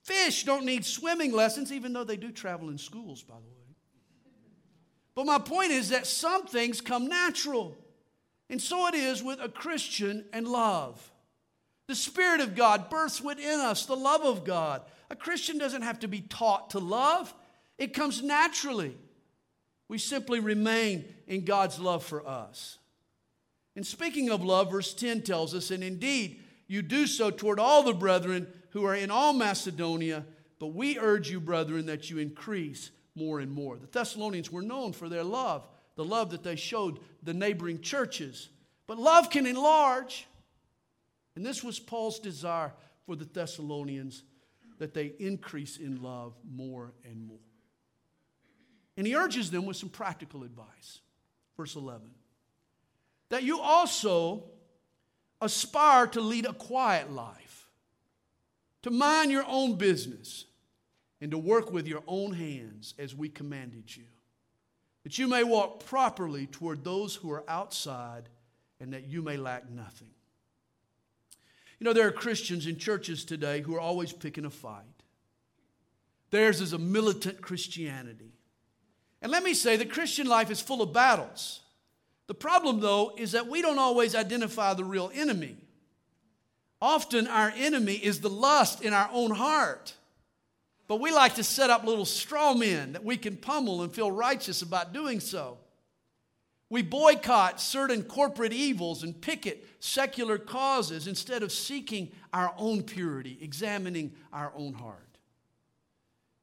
Fish 0.04 0.44
don't 0.44 0.66
need 0.66 0.86
swimming 0.86 1.32
lessons, 1.32 1.72
even 1.72 1.94
though 1.94 2.04
they 2.04 2.18
do 2.18 2.32
travel 2.32 2.70
in 2.70 2.78
schools, 2.78 3.24
by 3.24 3.36
the 3.36 3.42
way. 3.42 3.76
But 5.16 5.26
my 5.26 5.40
point 5.40 5.72
is 5.72 5.90
that 5.90 6.06
some 6.06 6.46
things 6.46 6.82
come 6.82 7.08
natural. 7.08 7.78
And 8.50 8.62
so 8.62 8.88
it 8.88 8.94
is 8.94 9.24
with 9.24 9.40
a 9.42 9.50
Christian 9.50 10.26
and 10.34 10.48
love. 10.48 11.12
The 11.88 11.96
Spirit 11.96 12.42
of 12.42 12.56
God 12.56 12.90
births 12.90 13.22
within 13.22 13.60
us 13.60 13.86
the 13.86 13.96
love 13.96 14.24
of 14.24 14.44
God. 14.44 14.82
A 15.10 15.16
Christian 15.16 15.58
doesn't 15.58 15.84
have 15.84 16.00
to 16.00 16.08
be 16.08 16.22
taught 16.22 16.72
to 16.72 16.80
love, 16.80 17.34
it 17.78 17.94
comes 17.94 18.24
naturally. 18.24 18.98
We 19.88 19.98
simply 20.00 20.40
remain 20.40 21.06
in 21.28 21.46
God's 21.46 21.80
love 21.80 22.04
for 22.04 22.28
us. 22.28 22.80
And 23.76 23.86
speaking 23.86 24.30
of 24.30 24.44
love, 24.44 24.72
verse 24.72 24.94
10 24.94 25.22
tells 25.22 25.54
us, 25.54 25.70
and 25.70 25.84
indeed, 25.84 26.42
you 26.68 26.82
do 26.82 27.06
so 27.06 27.30
toward 27.30 27.60
all 27.60 27.84
the 27.84 27.94
brethren 27.94 28.48
who 28.72 28.86
are 28.86 28.96
in 28.96 29.12
all 29.12 29.34
Macedonia, 29.34 30.26
but 30.60 30.68
we 30.68 30.98
urge 30.98 31.30
you, 31.30 31.40
brethren, 31.40 31.86
that 31.86 32.10
you 32.10 32.18
increase 32.18 32.90
more 33.14 33.40
and 33.40 33.52
more. 33.52 33.78
The 33.78 33.88
Thessalonians 33.88 34.52
were 34.52 34.62
known 34.62 34.94
for 34.94 35.08
their 35.08 35.24
love, 35.24 35.68
the 35.96 36.06
love 36.06 36.32
that 36.32 36.44
they 36.44 36.56
showed 36.56 37.00
the 37.22 37.34
neighboring 37.34 37.82
churches. 37.82 38.50
But 38.88 38.98
love 38.98 39.30
can 39.30 39.46
enlarge. 39.46 40.26
And 41.36 41.46
this 41.46 41.64
was 41.64 41.80
Paul's 41.80 42.20
desire 42.20 42.74
for 43.06 43.16
the 43.16 43.26
Thessalonians 43.26 44.24
that 44.78 44.94
they 44.94 45.14
increase 45.20 45.78
in 45.78 46.02
love 46.02 46.34
more 46.50 46.94
and 47.04 47.28
more. 47.28 47.38
And 48.98 49.06
he 49.06 49.16
urges 49.16 49.52
them 49.52 49.66
with 49.66 49.78
some 49.78 49.90
practical 49.90 50.44
advice. 50.44 51.00
Verse 51.58 51.76
11 51.76 52.10
that 53.30 53.44
you 53.44 53.60
also 53.60 54.44
aspire 55.42 56.08
to 56.08 56.22
lead 56.22 56.46
a 56.46 56.54
quiet 56.54 57.12
life, 57.12 57.68
to 58.84 58.92
mind 58.92 59.32
your 59.32 59.46
own 59.48 59.76
business 59.76 60.46
and 61.20 61.32
to 61.32 61.38
work 61.38 61.72
with 61.72 61.88
your 61.88 62.04
own 62.08 62.34
hands 62.34 62.94
as 63.00 63.16
we 63.16 63.28
commanded 63.28 63.96
you, 63.96 64.04
that 65.04 65.18
you 65.18 65.28
may 65.28 65.44
walk 65.44 65.86
properly 65.86 66.46
toward 66.48 66.84
those 66.84 67.16
who 67.16 67.32
are 67.32 67.44
outside 67.48 68.30
and 68.80 68.94
that 68.94 69.08
you 69.08 69.22
may 69.22 69.38
lack 69.38 69.70
nothing. 69.70 70.12
You 71.80 71.86
know, 71.86 71.94
there 71.94 72.08
are 72.08 72.12
Christians 72.12 72.68
in 72.68 72.78
churches 72.78 73.26
today 73.26 73.62
who 73.62 73.76
are 73.76 73.82
always 73.82 74.14
picking 74.14 74.46
a 74.46 74.50
fight. 74.50 74.84
Theirs 76.32 76.62
is 76.62 76.74
a 76.74 76.78
militant 76.78 77.42
Christianity. 77.42 78.34
And 79.22 79.32
let 79.32 79.44
me 79.44 79.54
say, 79.54 79.76
the 79.76 79.86
Christian 79.86 80.28
life 80.28 80.52
is 80.52 80.62
full 80.62 80.82
of 80.82 80.94
battles. 80.94 81.62
The 82.28 82.34
problem, 82.34 82.80
though, 82.80 83.14
is 83.18 83.34
that 83.34 83.48
we 83.48 83.62
don't 83.62 83.80
always 83.80 84.16
identify 84.16 84.74
the 84.74 84.84
real 84.84 85.12
enemy. 85.14 85.58
Often, 86.82 87.28
our 87.28 87.54
enemy 87.56 87.96
is 87.96 88.22
the 88.22 88.30
lust 88.30 88.84
in 88.84 88.94
our 88.94 89.10
own 89.12 89.32
heart. 89.32 89.94
But 90.88 91.00
we 91.00 91.12
like 91.12 91.36
to 91.36 91.44
set 91.44 91.70
up 91.70 91.84
little 91.84 92.06
straw 92.06 92.54
men 92.54 92.94
that 92.94 93.04
we 93.04 93.18
can 93.18 93.38
pummel 93.38 93.82
and 93.82 93.94
feel 93.94 94.12
righteous 94.12 94.62
about 94.62 94.94
doing 94.94 95.20
so. 95.20 95.58
We 96.76 96.82
boycott 96.82 97.62
certain 97.62 98.04
corporate 98.04 98.52
evils 98.52 99.02
and 99.02 99.22
picket 99.22 99.66
secular 99.80 100.38
causes 100.38 101.08
instead 101.08 101.42
of 101.42 101.54
seeking 101.54 102.12
our 102.34 102.54
own 102.58 102.84
purity, 102.84 103.38
examining 103.40 104.12
our 104.34 104.52
own 104.54 104.74
heart. 104.74 105.18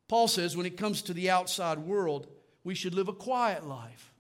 Paul 0.09 0.29
says 0.29 0.57
when 0.57 0.65
it 0.65 0.79
comes 0.79 1.03
to 1.03 1.13
the 1.13 1.29
outside 1.29 1.81
world, 1.81 2.29
we 2.65 2.75
should 2.75 2.95
live 2.95 3.09
a 3.09 3.13
quiet 3.13 3.67
life. 3.67 4.15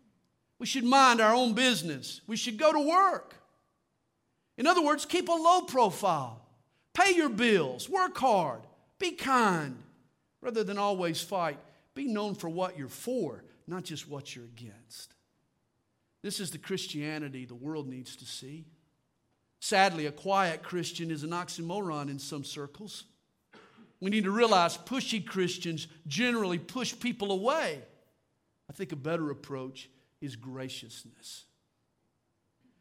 We 0.58 0.66
should 0.66 0.84
mind 0.84 1.22
our 1.22 1.32
own 1.32 1.54
business. 1.54 2.20
We 2.26 2.36
should 2.36 2.58
go 2.58 2.74
to 2.74 2.80
work. 2.86 3.34
In 4.58 4.66
other 4.66 4.82
words, 4.82 5.06
keep 5.06 5.30
a 5.30 5.32
low 5.32 5.62
profile. 5.62 6.42
Pay 6.92 7.14
your 7.14 7.30
bills. 7.30 7.88
Work 7.88 8.18
hard. 8.18 8.60
Be 8.98 9.12
kind 9.12 9.82
rather 10.42 10.62
than 10.62 10.76
always 10.76 11.22
fight, 11.22 11.58
be 11.94 12.04
known 12.04 12.34
for 12.34 12.50
what 12.50 12.76
you're 12.76 12.88
for, 12.88 13.44
not 13.66 13.84
just 13.84 14.10
what 14.10 14.36
you're 14.36 14.44
against. 14.44 15.14
This 16.22 16.40
is 16.40 16.50
the 16.50 16.58
Christianity 16.58 17.44
the 17.44 17.54
world 17.54 17.88
needs 17.88 18.16
to 18.16 18.24
see. 18.24 18.64
Sadly, 19.60 20.06
a 20.06 20.12
quiet 20.12 20.62
Christian 20.62 21.10
is 21.10 21.22
an 21.22 21.30
oxymoron 21.30 22.10
in 22.10 22.18
some 22.18 22.44
circles. 22.44 23.04
We 24.00 24.10
need 24.10 24.24
to 24.24 24.30
realize 24.30 24.76
pushy 24.76 25.24
Christians 25.24 25.86
generally 26.06 26.58
push 26.58 26.98
people 26.98 27.30
away. 27.30 27.80
I 28.68 28.72
think 28.72 28.92
a 28.92 28.96
better 28.96 29.30
approach 29.30 29.88
is 30.20 30.34
graciousness. 30.34 31.44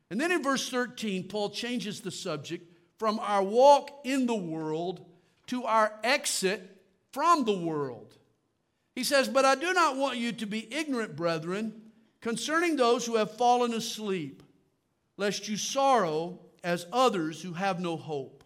And 0.09 0.19
then 0.19 0.31
in 0.31 0.43
verse 0.43 0.69
13, 0.69 1.27
Paul 1.27 1.51
changes 1.51 2.01
the 2.01 2.11
subject 2.11 2.71
from 2.97 3.19
our 3.19 3.43
walk 3.43 3.91
in 4.03 4.25
the 4.25 4.35
world 4.35 5.05
to 5.47 5.65
our 5.65 5.93
exit 6.03 6.81
from 7.11 7.45
the 7.45 7.57
world. 7.57 8.15
He 8.95 9.03
says, 9.03 9.27
But 9.27 9.45
I 9.45 9.55
do 9.55 9.73
not 9.73 9.97
want 9.97 10.17
you 10.17 10.31
to 10.33 10.45
be 10.45 10.67
ignorant, 10.73 11.15
brethren, 11.15 11.90
concerning 12.21 12.75
those 12.75 13.05
who 13.05 13.15
have 13.15 13.35
fallen 13.37 13.73
asleep, 13.73 14.43
lest 15.17 15.47
you 15.47 15.57
sorrow 15.57 16.39
as 16.63 16.85
others 16.93 17.41
who 17.41 17.53
have 17.53 17.79
no 17.79 17.97
hope. 17.97 18.43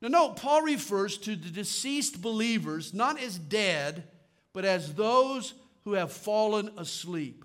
Now, 0.00 0.08
note, 0.08 0.36
Paul 0.36 0.62
refers 0.62 1.16
to 1.18 1.36
the 1.36 1.50
deceased 1.50 2.20
believers 2.20 2.92
not 2.92 3.20
as 3.20 3.38
dead, 3.38 4.04
but 4.52 4.64
as 4.64 4.94
those 4.94 5.54
who 5.84 5.92
have 5.92 6.12
fallen 6.12 6.70
asleep. 6.76 7.44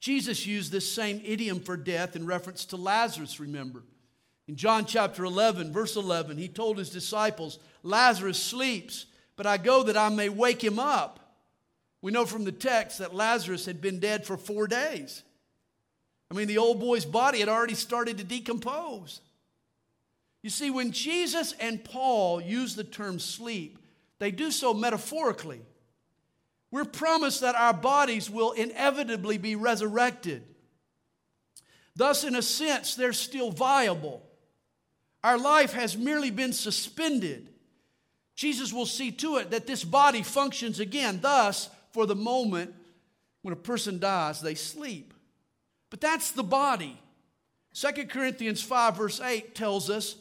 Jesus 0.00 0.46
used 0.46 0.72
this 0.72 0.90
same 0.90 1.20
idiom 1.24 1.60
for 1.60 1.76
death 1.76 2.16
in 2.16 2.26
reference 2.26 2.64
to 2.66 2.76
Lazarus, 2.76 3.38
remember. 3.38 3.82
In 4.48 4.56
John 4.56 4.86
chapter 4.86 5.24
11, 5.24 5.72
verse 5.72 5.94
11, 5.94 6.38
he 6.38 6.48
told 6.48 6.78
his 6.78 6.90
disciples, 6.90 7.58
Lazarus 7.82 8.42
sleeps, 8.42 9.06
but 9.36 9.46
I 9.46 9.56
go 9.56 9.84
that 9.84 9.96
I 9.96 10.08
may 10.08 10.28
wake 10.28 10.64
him 10.64 10.78
up. 10.78 11.29
We 12.02 12.12
know 12.12 12.24
from 12.24 12.44
the 12.44 12.52
text 12.52 12.98
that 12.98 13.14
Lazarus 13.14 13.66
had 13.66 13.80
been 13.80 14.00
dead 14.00 14.26
for 14.26 14.36
four 14.36 14.66
days. 14.66 15.22
I 16.30 16.34
mean, 16.34 16.48
the 16.48 16.58
old 16.58 16.80
boy's 16.80 17.04
body 17.04 17.40
had 17.40 17.48
already 17.48 17.74
started 17.74 18.18
to 18.18 18.24
decompose. 18.24 19.20
You 20.42 20.50
see, 20.50 20.70
when 20.70 20.92
Jesus 20.92 21.52
and 21.60 21.84
Paul 21.84 22.40
use 22.40 22.74
the 22.74 22.84
term 22.84 23.18
sleep, 23.18 23.78
they 24.18 24.30
do 24.30 24.50
so 24.50 24.72
metaphorically. 24.72 25.60
We're 26.70 26.84
promised 26.84 27.40
that 27.40 27.56
our 27.56 27.74
bodies 27.74 28.30
will 28.30 28.52
inevitably 28.52 29.38
be 29.38 29.56
resurrected. 29.56 30.44
Thus, 31.96 32.24
in 32.24 32.36
a 32.36 32.42
sense, 32.42 32.94
they're 32.94 33.12
still 33.12 33.50
viable. 33.50 34.22
Our 35.22 35.36
life 35.36 35.72
has 35.72 35.98
merely 35.98 36.30
been 36.30 36.52
suspended. 36.52 37.50
Jesus 38.36 38.72
will 38.72 38.86
see 38.86 39.10
to 39.12 39.36
it 39.36 39.50
that 39.50 39.66
this 39.66 39.84
body 39.84 40.22
functions 40.22 40.80
again. 40.80 41.20
Thus, 41.20 41.68
for 41.92 42.06
the 42.06 42.16
moment, 42.16 42.74
when 43.42 43.52
a 43.52 43.56
person 43.56 43.98
dies, 43.98 44.40
they 44.40 44.54
sleep. 44.54 45.14
But 45.90 46.00
that's 46.00 46.30
the 46.30 46.42
body. 46.42 47.00
2 47.74 48.06
Corinthians 48.06 48.62
5, 48.62 48.96
verse 48.96 49.20
8 49.20 49.54
tells 49.54 49.90
us 49.90 50.16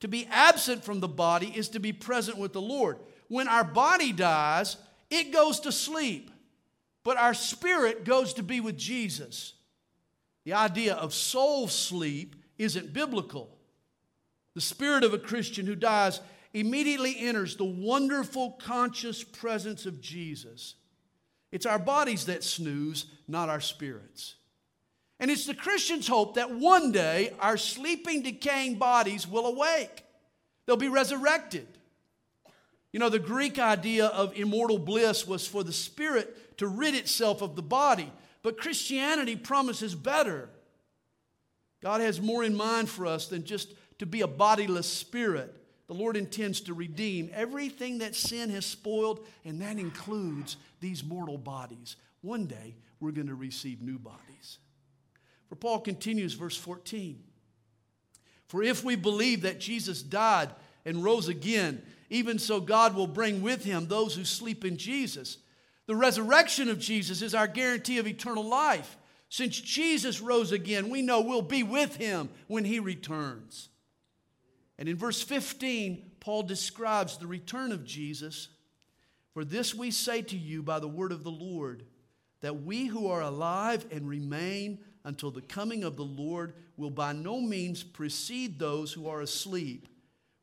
to 0.00 0.08
be 0.08 0.26
absent 0.30 0.84
from 0.84 1.00
the 1.00 1.08
body 1.08 1.52
is 1.54 1.70
to 1.70 1.80
be 1.80 1.92
present 1.92 2.36
with 2.36 2.52
the 2.52 2.60
Lord. 2.60 2.98
When 3.28 3.48
our 3.48 3.64
body 3.64 4.12
dies, 4.12 4.76
it 5.10 5.32
goes 5.32 5.60
to 5.60 5.72
sleep, 5.72 6.30
but 7.04 7.16
our 7.16 7.34
spirit 7.34 8.04
goes 8.04 8.34
to 8.34 8.42
be 8.42 8.60
with 8.60 8.76
Jesus. 8.76 9.54
The 10.44 10.52
idea 10.52 10.94
of 10.94 11.14
soul 11.14 11.68
sleep 11.68 12.36
isn't 12.58 12.92
biblical. 12.92 13.56
The 14.54 14.60
spirit 14.60 15.04
of 15.04 15.14
a 15.14 15.18
Christian 15.18 15.66
who 15.66 15.74
dies 15.74 16.20
immediately 16.52 17.18
enters 17.18 17.56
the 17.56 17.64
wonderful 17.64 18.52
conscious 18.52 19.24
presence 19.24 19.86
of 19.86 20.00
Jesus. 20.00 20.74
It's 21.54 21.66
our 21.66 21.78
bodies 21.78 22.26
that 22.26 22.42
snooze, 22.42 23.06
not 23.28 23.48
our 23.48 23.60
spirits. 23.60 24.34
And 25.20 25.30
it's 25.30 25.46
the 25.46 25.54
Christian's 25.54 26.08
hope 26.08 26.34
that 26.34 26.50
one 26.50 26.90
day 26.90 27.32
our 27.38 27.56
sleeping, 27.56 28.22
decaying 28.22 28.74
bodies 28.74 29.28
will 29.28 29.46
awake. 29.46 30.02
They'll 30.66 30.76
be 30.76 30.88
resurrected. 30.88 31.68
You 32.92 32.98
know, 32.98 33.08
the 33.08 33.20
Greek 33.20 33.60
idea 33.60 34.06
of 34.06 34.36
immortal 34.36 34.80
bliss 34.80 35.28
was 35.28 35.46
for 35.46 35.62
the 35.62 35.72
spirit 35.72 36.58
to 36.58 36.66
rid 36.66 36.96
itself 36.96 37.40
of 37.40 37.54
the 37.54 37.62
body, 37.62 38.12
but 38.42 38.58
Christianity 38.58 39.36
promises 39.36 39.94
better. 39.94 40.48
God 41.80 42.00
has 42.00 42.20
more 42.20 42.42
in 42.42 42.56
mind 42.56 42.88
for 42.88 43.06
us 43.06 43.28
than 43.28 43.44
just 43.44 43.72
to 44.00 44.06
be 44.06 44.22
a 44.22 44.26
bodiless 44.26 44.92
spirit. 44.92 45.54
The 45.86 45.94
Lord 45.94 46.16
intends 46.16 46.62
to 46.62 46.74
redeem 46.74 47.30
everything 47.32 47.98
that 47.98 48.16
sin 48.16 48.50
has 48.50 48.66
spoiled, 48.66 49.24
and 49.44 49.62
that 49.62 49.78
includes 49.78 50.56
these 50.84 51.02
mortal 51.02 51.38
bodies. 51.38 51.96
One 52.20 52.44
day, 52.44 52.76
we're 53.00 53.10
going 53.10 53.28
to 53.28 53.34
receive 53.34 53.80
new 53.80 53.98
bodies. 53.98 54.58
For 55.48 55.56
Paul 55.56 55.80
continues, 55.80 56.34
verse 56.34 56.58
14. 56.58 57.24
For 58.48 58.62
if 58.62 58.84
we 58.84 58.94
believe 58.94 59.40
that 59.42 59.58
Jesus 59.58 60.02
died 60.02 60.50
and 60.84 61.02
rose 61.02 61.28
again, 61.28 61.82
even 62.10 62.38
so 62.38 62.60
God 62.60 62.94
will 62.94 63.06
bring 63.06 63.40
with 63.40 63.64
him 63.64 63.86
those 63.86 64.14
who 64.14 64.26
sleep 64.26 64.62
in 64.62 64.76
Jesus. 64.76 65.38
The 65.86 65.96
resurrection 65.96 66.68
of 66.68 66.78
Jesus 66.78 67.22
is 67.22 67.34
our 67.34 67.48
guarantee 67.48 67.96
of 67.96 68.06
eternal 68.06 68.44
life. 68.44 68.98
Since 69.30 69.58
Jesus 69.58 70.20
rose 70.20 70.52
again, 70.52 70.90
we 70.90 71.00
know 71.00 71.22
we'll 71.22 71.40
be 71.40 71.62
with 71.62 71.96
him 71.96 72.28
when 72.46 72.66
he 72.66 72.78
returns. 72.78 73.70
And 74.78 74.86
in 74.86 74.96
verse 74.96 75.22
15, 75.22 76.10
Paul 76.20 76.42
describes 76.42 77.16
the 77.16 77.26
return 77.26 77.72
of 77.72 77.86
Jesus. 77.86 78.48
For 79.34 79.44
this 79.44 79.74
we 79.74 79.90
say 79.90 80.22
to 80.22 80.36
you 80.36 80.62
by 80.62 80.78
the 80.78 80.88
word 80.88 81.12
of 81.12 81.24
the 81.24 81.30
Lord, 81.30 81.84
that 82.40 82.62
we 82.62 82.86
who 82.86 83.08
are 83.08 83.20
alive 83.20 83.84
and 83.90 84.08
remain 84.08 84.78
until 85.02 85.30
the 85.30 85.42
coming 85.42 85.82
of 85.82 85.96
the 85.96 86.04
Lord 86.04 86.54
will 86.76 86.90
by 86.90 87.12
no 87.12 87.40
means 87.40 87.82
precede 87.82 88.58
those 88.58 88.92
who 88.92 89.08
are 89.08 89.20
asleep. 89.20 89.88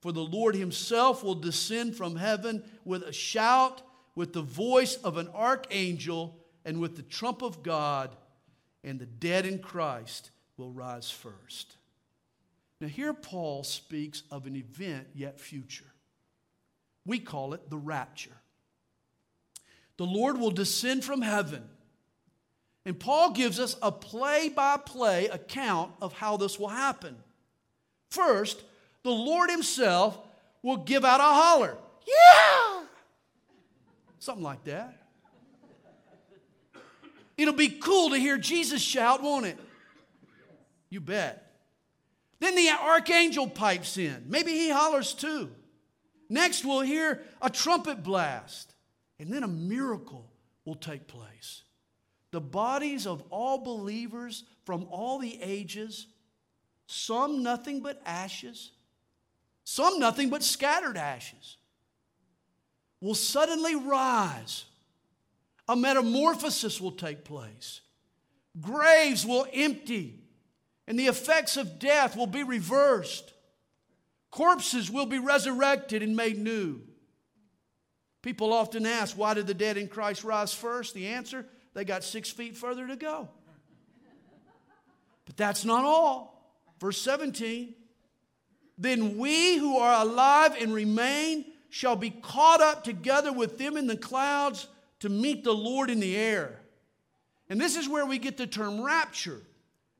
For 0.01 0.11
the 0.11 0.19
Lord 0.19 0.55
himself 0.55 1.23
will 1.23 1.35
descend 1.35 1.95
from 1.95 2.15
heaven 2.15 2.63
with 2.83 3.03
a 3.03 3.13
shout, 3.13 3.81
with 4.15 4.33
the 4.33 4.41
voice 4.41 4.95
of 4.95 5.17
an 5.17 5.29
archangel, 5.29 6.37
and 6.65 6.79
with 6.79 6.95
the 6.95 7.03
trump 7.03 7.41
of 7.41 7.63
God, 7.63 8.15
and 8.83 8.99
the 8.99 9.05
dead 9.05 9.45
in 9.45 9.59
Christ 9.59 10.31
will 10.57 10.71
rise 10.71 11.09
first. 11.09 11.77
Now, 12.79 12.87
here 12.87 13.13
Paul 13.13 13.63
speaks 13.63 14.23
of 14.31 14.47
an 14.47 14.55
event 14.55 15.07
yet 15.13 15.39
future. 15.39 15.85
We 17.05 17.19
call 17.19 17.53
it 17.53 17.69
the 17.69 17.77
rapture. 17.77 18.40
The 19.97 20.05
Lord 20.05 20.37
will 20.37 20.51
descend 20.51 21.03
from 21.03 21.21
heaven 21.21 21.67
and 22.85 22.99
Paul 22.99 23.31
gives 23.31 23.59
us 23.59 23.75
a 23.81 23.91
play 23.91 24.49
by 24.49 24.77
play 24.77 25.27
account 25.27 25.91
of 26.01 26.13
how 26.13 26.37
this 26.37 26.59
will 26.59 26.69
happen. 26.69 27.15
First, 28.09 28.61
the 29.03 29.11
Lord 29.11 29.49
Himself 29.49 30.17
will 30.63 30.77
give 30.77 31.05
out 31.05 31.19
a 31.19 31.23
holler. 31.23 31.77
Yeah! 32.07 32.83
Something 34.19 34.43
like 34.43 34.63
that. 34.65 34.97
It'll 37.37 37.53
be 37.53 37.69
cool 37.69 38.11
to 38.11 38.17
hear 38.17 38.37
Jesus 38.37 38.81
shout, 38.81 39.23
won't 39.23 39.45
it? 39.45 39.57
You 40.89 41.01
bet. 41.01 41.47
Then 42.39 42.55
the 42.55 42.69
archangel 42.69 43.47
pipes 43.47 43.97
in. 43.97 44.25
Maybe 44.27 44.51
he 44.51 44.69
hollers 44.69 45.13
too. 45.13 45.51
Next, 46.29 46.65
we'll 46.65 46.81
hear 46.81 47.21
a 47.41 47.49
trumpet 47.49 48.03
blast. 48.03 48.70
And 49.21 49.31
then 49.31 49.43
a 49.43 49.47
miracle 49.47 50.31
will 50.65 50.75
take 50.75 51.07
place 51.07 51.61
the 52.31 52.41
bodies 52.41 53.05
of 53.05 53.21
all 53.29 53.57
believers 53.59 54.45
from 54.65 54.87
all 54.89 55.19
the 55.19 55.39
ages, 55.43 56.07
some 56.87 57.43
nothing 57.43 57.81
but 57.81 58.01
ashes, 58.05 58.71
some 59.63 59.99
nothing 59.99 60.29
but 60.29 60.41
scattered 60.41 60.97
ashes, 60.97 61.57
will 62.99 63.13
suddenly 63.13 63.75
rise. 63.75 64.65
A 65.67 65.75
metamorphosis 65.75 66.81
will 66.81 66.93
take 66.93 67.23
place. 67.23 67.81
Graves 68.59 69.25
will 69.25 69.45
empty, 69.53 70.19
and 70.87 70.97
the 70.97 71.07
effects 71.07 71.57
of 71.57 71.79
death 71.79 72.15
will 72.15 72.27
be 72.27 72.43
reversed. 72.43 73.33
Corpses 74.31 74.89
will 74.89 75.05
be 75.05 75.19
resurrected 75.19 76.01
and 76.01 76.15
made 76.15 76.39
new. 76.39 76.81
People 78.21 78.53
often 78.53 78.85
ask, 78.85 79.17
why 79.17 79.33
did 79.33 79.47
the 79.47 79.53
dead 79.53 79.77
in 79.77 79.87
Christ 79.87 80.23
rise 80.23 80.53
first? 80.53 80.93
The 80.93 81.07
answer 81.07 81.45
they 81.73 81.85
got 81.85 82.03
six 82.03 82.29
feet 82.29 82.57
further 82.57 82.87
to 82.87 82.95
go. 82.95 83.29
But 85.25 85.37
that's 85.37 85.65
not 85.65 85.85
all. 85.85 86.53
Verse 86.79 87.01
17 87.01 87.73
Then 88.77 89.17
we 89.17 89.57
who 89.57 89.77
are 89.77 90.03
alive 90.03 90.55
and 90.59 90.73
remain 90.73 91.45
shall 91.69 91.95
be 91.95 92.09
caught 92.09 92.61
up 92.61 92.83
together 92.83 93.31
with 93.31 93.57
them 93.57 93.77
in 93.77 93.87
the 93.87 93.97
clouds 93.97 94.67
to 94.99 95.09
meet 95.09 95.43
the 95.43 95.53
Lord 95.53 95.89
in 95.89 95.99
the 95.99 96.15
air. 96.15 96.59
And 97.49 97.59
this 97.59 97.75
is 97.75 97.87
where 97.87 98.05
we 98.05 98.17
get 98.17 98.37
the 98.37 98.47
term 98.47 98.81
rapture. 98.81 99.41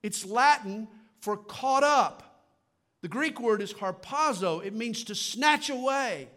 It's 0.04 0.26
Latin 0.26 0.88
for 1.22 1.38
caught 1.38 1.84
up. 1.84 2.44
The 3.02 3.08
Greek 3.08 3.40
word 3.40 3.62
is 3.62 3.74
harpazo, 3.74 4.64
it 4.64 4.76
means 4.76 5.06
to 5.06 5.16
snatch 5.16 5.70
away. 5.70 6.28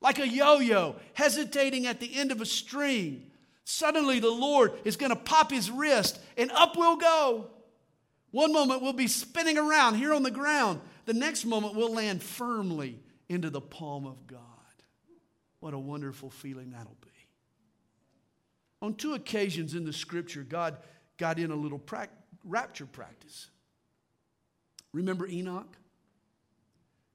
Like 0.00 0.18
a 0.18 0.28
yo 0.28 0.58
yo, 0.58 0.96
hesitating 1.14 1.86
at 1.86 2.00
the 2.00 2.14
end 2.14 2.30
of 2.30 2.40
a 2.40 2.46
string. 2.46 3.30
Suddenly, 3.64 4.20
the 4.20 4.30
Lord 4.30 4.72
is 4.84 4.96
going 4.96 5.10
to 5.10 5.16
pop 5.16 5.50
his 5.50 5.70
wrist 5.70 6.20
and 6.36 6.50
up 6.52 6.76
we'll 6.76 6.96
go. 6.96 7.50
One 8.30 8.52
moment 8.52 8.82
we'll 8.82 8.92
be 8.92 9.08
spinning 9.08 9.58
around 9.58 9.96
here 9.96 10.12
on 10.12 10.22
the 10.22 10.30
ground, 10.30 10.80
the 11.06 11.14
next 11.14 11.44
moment 11.44 11.74
we'll 11.74 11.92
land 11.92 12.22
firmly 12.22 13.00
into 13.28 13.50
the 13.50 13.60
palm 13.60 14.06
of 14.06 14.26
God. 14.26 14.40
What 15.60 15.74
a 15.74 15.78
wonderful 15.78 16.30
feeling 16.30 16.70
that'll 16.70 16.96
be. 17.00 17.08
On 18.80 18.94
two 18.94 19.14
occasions 19.14 19.74
in 19.74 19.84
the 19.84 19.92
scripture, 19.92 20.44
God 20.44 20.76
got 21.16 21.38
in 21.38 21.50
a 21.50 21.56
little 21.56 21.78
pra- 21.78 22.08
rapture 22.44 22.86
practice. 22.86 23.50
Remember 24.92 25.26
Enoch? 25.26 25.76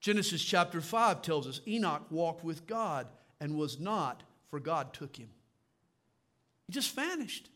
Genesis 0.04 0.44
chapter 0.44 0.82
5 0.82 1.22
tells 1.22 1.48
us 1.48 1.62
Enoch 1.66 2.04
walked 2.10 2.44
with 2.44 2.68
God 2.68 3.08
and 3.40 3.58
was 3.58 3.80
not, 3.80 4.22
for 4.50 4.60
God 4.60 4.92
took 4.92 5.16
him. 5.16 5.30
He 6.68 6.74
just 6.74 6.94
vanished. 6.94 7.48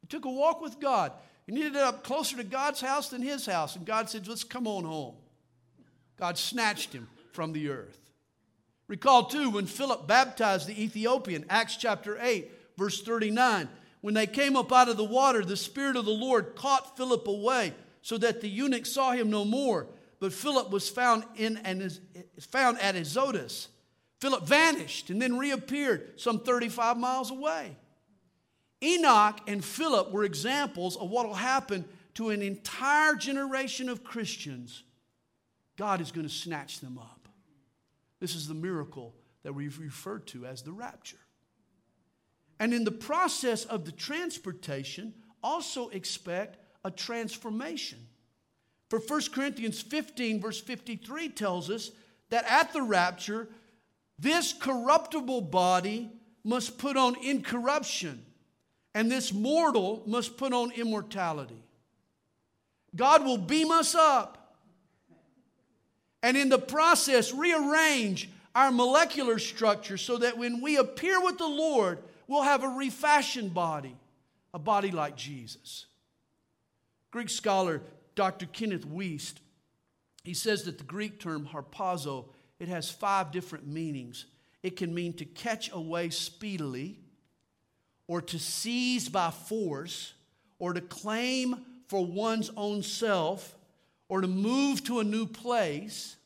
He 0.00 0.08
took 0.08 0.24
a 0.24 0.30
walk 0.30 0.60
with 0.60 0.80
God. 0.80 1.12
He 1.46 1.52
needed 1.52 1.76
up 1.76 2.02
closer 2.02 2.36
to 2.36 2.42
God's 2.42 2.80
house 2.80 3.10
than 3.10 3.22
his 3.22 3.46
house. 3.46 3.76
And 3.76 3.86
God 3.86 4.10
said, 4.10 4.26
Let's 4.26 4.42
come 4.42 4.66
on 4.66 4.82
home. 4.82 5.14
God 6.18 6.36
snatched 6.36 6.92
him 6.92 7.06
from 7.30 7.52
the 7.52 7.68
earth. 7.68 8.00
Recall 8.88 9.26
too 9.26 9.50
when 9.50 9.66
Philip 9.66 10.08
baptized 10.08 10.66
the 10.66 10.82
Ethiopian, 10.82 11.44
Acts 11.48 11.76
chapter 11.76 12.18
8, 12.20 12.50
verse 12.76 13.02
39. 13.02 13.68
When 14.00 14.14
they 14.14 14.26
came 14.26 14.56
up 14.56 14.72
out 14.72 14.88
of 14.88 14.96
the 14.96 15.04
water, 15.04 15.44
the 15.44 15.56
Spirit 15.56 15.94
of 15.94 16.06
the 16.06 16.10
Lord 16.10 16.56
caught 16.56 16.96
Philip 16.96 17.28
away, 17.28 17.72
so 18.02 18.18
that 18.18 18.40
the 18.40 18.48
eunuch 18.48 18.86
saw 18.86 19.12
him 19.12 19.30
no 19.30 19.44
more. 19.44 19.86
But 20.18 20.32
Philip 20.32 20.70
was 20.70 20.88
found 20.88 21.24
in 21.36 21.58
and 21.58 21.82
is 21.82 22.00
found 22.40 22.80
at 22.80 22.96
Azotus. 22.96 23.68
Philip 24.20 24.46
vanished 24.46 25.10
and 25.10 25.20
then 25.20 25.38
reappeared 25.38 26.18
some 26.18 26.40
35 26.40 26.96
miles 26.96 27.30
away. 27.30 27.76
Enoch 28.82 29.40
and 29.46 29.64
Philip 29.64 30.10
were 30.10 30.24
examples 30.24 30.96
of 30.96 31.10
what 31.10 31.26
will 31.26 31.34
happen 31.34 31.84
to 32.14 32.30
an 32.30 32.42
entire 32.42 33.14
generation 33.14 33.88
of 33.88 34.04
Christians. 34.04 34.84
God 35.76 36.00
is 36.00 36.12
going 36.12 36.26
to 36.26 36.32
snatch 36.32 36.80
them 36.80 36.98
up. 36.98 37.28
This 38.20 38.34
is 38.34 38.48
the 38.48 38.54
miracle 38.54 39.14
that 39.42 39.54
we've 39.54 39.78
referred 39.78 40.26
to 40.28 40.46
as 40.46 40.62
the 40.62 40.72
rapture. 40.72 41.18
And 42.58 42.72
in 42.72 42.84
the 42.84 42.90
process 42.90 43.66
of 43.66 43.84
the 43.84 43.92
transportation, 43.92 45.12
also 45.42 45.88
expect 45.90 46.58
a 46.84 46.90
transformation. 46.90 47.98
For 48.88 48.98
1 48.98 49.20
Corinthians 49.32 49.80
15, 49.82 50.40
verse 50.40 50.60
53 50.60 51.30
tells 51.30 51.70
us 51.70 51.90
that 52.30 52.44
at 52.48 52.72
the 52.72 52.82
rapture, 52.82 53.48
this 54.18 54.52
corruptible 54.52 55.42
body 55.42 56.10
must 56.44 56.78
put 56.78 56.96
on 56.96 57.16
incorruption 57.22 58.24
and 58.94 59.10
this 59.10 59.32
mortal 59.32 60.02
must 60.06 60.36
put 60.36 60.52
on 60.52 60.70
immortality. 60.72 61.62
God 62.94 63.24
will 63.24 63.36
beam 63.36 63.70
us 63.70 63.94
up 63.94 64.56
and 66.22 66.36
in 66.36 66.48
the 66.48 66.58
process 66.58 67.32
rearrange 67.32 68.30
our 68.54 68.70
molecular 68.70 69.38
structure 69.38 69.98
so 69.98 70.16
that 70.18 70.38
when 70.38 70.62
we 70.62 70.76
appear 70.78 71.20
with 71.20 71.36
the 71.36 71.46
Lord, 71.46 71.98
we'll 72.26 72.42
have 72.42 72.64
a 72.64 72.68
refashioned 72.68 73.52
body, 73.52 73.94
a 74.54 74.58
body 74.58 74.90
like 74.90 75.14
Jesus. 75.14 75.86
Greek 77.10 77.28
scholar 77.28 77.82
Dr. 78.16 78.46
Kenneth 78.46 78.86
Wuest, 78.86 79.34
he 80.24 80.34
says 80.34 80.64
that 80.64 80.78
the 80.78 80.84
Greek 80.84 81.20
term 81.20 81.46
harpazo, 81.52 82.24
it 82.58 82.66
has 82.66 82.90
five 82.90 83.30
different 83.30 83.68
meanings. 83.68 84.26
It 84.64 84.76
can 84.76 84.92
mean 84.92 85.12
to 85.14 85.24
catch 85.24 85.70
away 85.70 86.10
speedily, 86.10 86.98
or 88.08 88.20
to 88.20 88.38
seize 88.38 89.08
by 89.08 89.30
force 89.30 90.14
or 90.58 90.72
to 90.72 90.80
claim 90.80 91.64
for 91.88 92.04
one's 92.04 92.50
own 92.56 92.82
self, 92.82 93.54
or 94.08 94.20
to 94.20 94.26
move 94.26 94.82
to 94.84 95.00
a 95.00 95.04
new 95.04 95.26
place, 95.26 96.16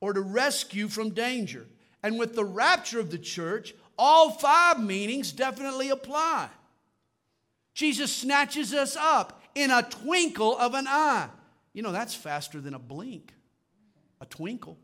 or 0.00 0.12
to 0.12 0.20
rescue 0.20 0.88
from 0.88 1.10
danger. 1.10 1.66
And 2.02 2.18
with 2.18 2.34
the 2.34 2.44
rapture 2.44 3.00
of 3.00 3.10
the 3.10 3.18
church, 3.18 3.74
all 3.98 4.30
five 4.30 4.80
meanings 4.80 5.32
definitely 5.32 5.90
apply. 5.90 6.48
Jesus 7.74 8.14
snatches 8.14 8.72
us 8.72 8.96
up 8.96 9.42
in 9.56 9.70
a 9.70 9.82
twinkle 9.82 10.56
of 10.58 10.74
an 10.74 10.86
eye. 10.86 11.28
You 11.72 11.82
know, 11.82 11.90
that's 11.90 12.14
faster 12.14 12.60
than 12.60 12.74
a 12.74 12.78
blink, 12.78 13.32
a 14.20 14.26
twinkle. 14.26 14.78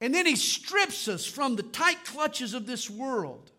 And 0.00 0.12
then 0.12 0.26
he 0.26 0.34
strips 0.34 1.06
us 1.06 1.24
from 1.24 1.54
the 1.54 1.62
tight 1.62 2.04
clutches 2.04 2.52
of 2.52 2.66
this 2.66 2.90
world. 2.90 3.52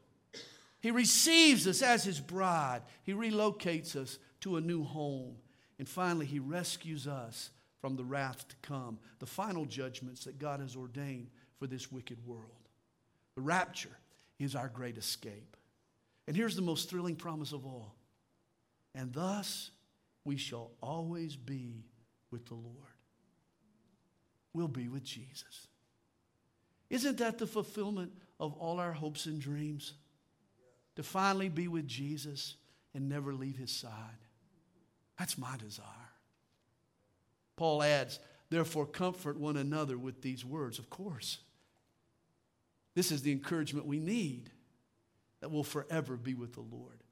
He 0.82 0.92
receives 0.92 1.66
us 1.66 1.82
as 1.82 2.04
his 2.04 2.20
bride. 2.20 2.82
He 3.04 3.14
relocates 3.14 3.96
us 3.96 4.20
to 4.42 4.58
a 4.58 4.62
new 4.62 4.84
home. 4.84 5.38
And 5.80 5.88
finally, 5.88 6.26
he 6.26 6.40
rescues 6.40 7.08
us 7.08 7.50
from 7.80 7.96
the 7.96 8.04
wrath 8.04 8.46
to 8.50 8.56
come, 8.62 9.00
the 9.20 9.26
final 9.26 9.66
judgments 9.66 10.26
that 10.26 10.40
God 10.40 10.60
has 10.60 10.76
ordained 10.76 11.30
for 11.58 11.68
this 11.68 11.90
wicked 11.90 12.18
world. 12.26 12.70
The 13.36 13.42
rapture 13.42 13.98
is 14.40 14.56
our 14.56 14.68
great 14.68 14.98
escape. 14.98 15.56
And 16.28 16.36
here's 16.36 16.58
the 16.58 16.62
most 16.62 16.90
thrilling 16.90 17.16
promise 17.16 17.54
of 17.54 17.66
all. 17.66 17.96
And 18.96 19.14
thus 19.14 19.72
we 20.24 20.38
shall 20.38 20.72
always 20.82 21.36
be 21.36 21.86
with 22.32 22.46
the 22.46 22.56
Lord. 22.56 22.76
We'll 24.54 24.68
be 24.68 24.88
with 24.88 25.04
Jesus. 25.04 25.68
Isn't 26.90 27.18
that 27.18 27.40
the 27.40 27.48
fulfillment 27.48 28.12
of 28.40 28.54
all 28.54 28.80
our 28.80 28.94
hopes 28.94 29.26
and 29.26 29.40
dreams? 29.40 29.94
To 30.96 31.04
finally 31.04 31.50
be 31.50 31.68
with 31.68 31.88
Jesus 31.88 32.56
and 32.94 33.10
never 33.10 33.34
leave 33.34 33.58
his 33.58 33.72
side. 33.72 33.92
That's 35.18 35.38
my 35.38 35.58
desire. 35.58 35.86
Paul 37.56 37.82
adds, 37.82 38.20
therefore, 38.50 38.86
comfort 38.86 39.40
one 39.40 39.58
another 39.58 39.98
with 39.98 40.22
these 40.22 40.46
words. 40.46 40.78
Of 40.78 40.90
course. 40.90 41.40
This 42.94 43.12
is 43.12 43.24
the 43.24 43.32
encouragement 43.32 43.88
we 43.88 44.00
need 44.00 44.52
that 45.40 45.50
will 45.50 45.64
forever 45.64 46.16
be 46.16 46.36
with 46.36 46.54
the 46.54 46.62
Lord. 46.62 47.04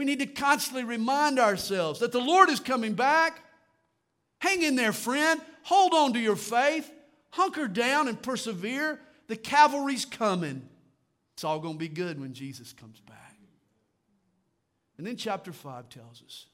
We 0.00 0.06
need 0.06 0.20
to 0.20 0.26
constantly 0.26 0.84
remind 0.84 1.38
ourselves 1.38 2.00
that 2.00 2.10
the 2.10 2.22
Lord 2.22 2.48
is 2.48 2.58
coming 2.58 2.94
back. 2.94 3.42
Hang 4.38 4.62
in 4.62 4.74
there, 4.74 4.94
friend. 4.94 5.38
Hold 5.64 5.92
on 5.92 6.14
to 6.14 6.18
your 6.18 6.36
faith. 6.36 6.90
Hunker 7.32 7.68
down 7.68 8.08
and 8.08 8.22
persevere. 8.22 8.98
The 9.26 9.36
cavalry's 9.36 10.06
coming. 10.06 10.66
It's 11.34 11.44
all 11.44 11.58
going 11.58 11.74
to 11.74 11.78
be 11.78 11.88
good 11.88 12.18
when 12.18 12.32
Jesus 12.32 12.72
comes 12.72 12.98
back. 13.00 13.36
And 14.96 15.06
then 15.06 15.16
chapter 15.16 15.52
5 15.52 15.90
tells 15.90 16.22
us 16.22 16.46